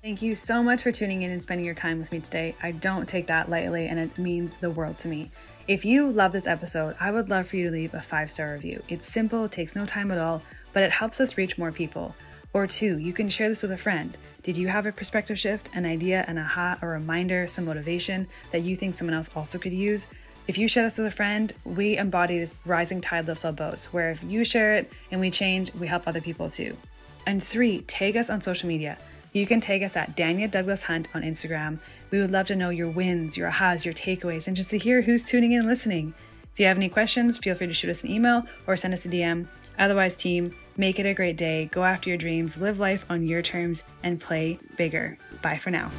Thank 0.06 0.22
you 0.22 0.36
so 0.36 0.62
much 0.62 0.84
for 0.84 0.91
tuning 0.91 1.24
in 1.24 1.32
and 1.32 1.41
spending 1.41 1.65
your 1.65 1.74
time 1.74 1.98
with 1.98 2.12
me 2.12 2.20
today. 2.20 2.54
I 2.62 2.74
don't 2.74 3.10
take 3.10 3.26
that 3.26 3.50
lightly 3.50 3.88
and 3.88 3.98
it 3.98 4.20
means 4.20 4.56
the 4.56 4.70
world 4.70 5.00
to 5.00 5.08
me. 5.08 5.32
If 5.68 5.84
you 5.84 6.12
love 6.12 6.32
this 6.32 6.46
episode, 6.46 6.96
I 7.00 7.10
would 7.10 7.28
love 7.28 7.48
for 7.48 7.56
you 7.56 7.65
to 7.65 7.72
leave 7.72 7.96
a 7.96 8.02
five 8.02 8.30
star 8.30 8.54
review. 8.54 8.84
It's 8.88 9.12
simple, 9.12 9.50
takes 9.50 9.76
no 9.76 9.84
time 9.84 10.12
at 10.12 10.20
all 10.20 10.44
but 10.74 10.84
it 10.84 10.91
helps 10.91 11.20
us 11.20 11.39
reach 11.39 11.58
more 11.58 11.72
people. 11.72 12.15
Or 12.54 12.68
two, 12.68 13.00
you 13.00 13.13
can 13.13 13.30
share 13.30 13.50
this 13.50 13.63
with 13.63 13.72
a 13.72 13.78
friend. 13.78 14.15
Did 14.44 14.58
you 14.58 14.68
have 14.68 14.86
a 14.86 14.91
perspective 14.91 15.39
shift, 15.39 15.72
an 15.74 15.88
idea, 15.88 16.24
an 16.28 16.38
aha, 16.38 16.78
a 16.84 16.88
reminder, 16.88 17.48
some 17.48 17.65
motivation 17.65 18.28
that 18.52 18.62
you 18.62 18.76
think 18.76 18.94
someone 18.94 19.15
else 19.15 19.32
also 19.36 19.58
could 19.58 19.74
use? 19.74 20.06
If 20.48 20.60
you 20.60 20.68
share 20.68 20.84
this 20.84 21.00
with 21.00 21.08
a 21.08 21.12
friend, 21.12 21.52
we 21.63 21.98
embody 21.98 22.38
this 22.38 22.60
rising 22.63 23.02
tide 23.02 23.26
lifts 23.26 23.44
all 23.44 23.54
boats, 23.54 23.91
where 23.91 24.12
if 24.12 24.24
you 24.24 24.44
share 24.44 24.76
it 24.76 24.91
and 25.10 25.20
we 25.20 25.32
change, 25.32 25.74
we 25.74 25.88
help 25.88 26.08
other 26.08 26.22
people 26.22 26.52
too. 26.52 26.78
And 27.26 27.41
three, 27.41 27.82
tag 27.88 28.18
us 28.18 28.30
on 28.30 28.44
social 28.44 28.68
media. 28.68 29.00
You 29.36 29.45
can 29.45 29.60
tag 29.60 29.84
us 29.84 29.98
at 29.98 30.15
Dania 30.15 30.50
Douglas 30.50 30.84
Hunt 30.84 31.10
on 31.13 31.21
Instagram. 31.21 31.80
We 32.10 32.21
would 32.21 32.32
love 32.32 32.48
to 32.48 32.56
know 32.56 32.69
your 32.69 32.88
wins, 32.88 33.36
your 33.36 33.52
ahas, 33.52 33.84
your 33.84 33.93
takeaways, 33.93 34.48
and 34.48 34.56
just 34.56 34.69
to 34.69 34.78
hear 34.78 35.02
who's 35.02 35.26
tuning 35.26 35.52
in 35.52 35.60
and 35.60 35.67
listening. 35.67 36.13
If 36.54 36.60
you 36.62 36.67
have 36.67 36.78
any 36.78 36.88
questions, 36.88 37.38
feel 37.38 37.54
free 37.54 37.67
to 37.67 37.74
shoot 37.74 37.89
us 37.89 38.02
an 38.02 38.12
email 38.12 38.43
or 38.65 38.78
send 38.78 38.93
us 38.93 39.06
a 39.06 39.10
DM. 39.10 39.45
Otherwise, 39.78 40.15
team, 40.15 40.56
make 40.78 41.00
it 41.00 41.06
a 41.06 41.13
great 41.13 41.36
day. 41.36 41.65
Go 41.74 41.84
after 41.84 42.10
your 42.10 42.17
dreams, 42.17 42.56
live 42.56 42.80
life 42.80 43.06
on 43.10 43.28
your 43.28 43.41
terms, 43.41 43.84
and 44.04 44.21
play 44.21 44.58
bigger. 44.78 45.17
Bye 45.41 45.58
for 45.58 45.69
now. 45.69 45.91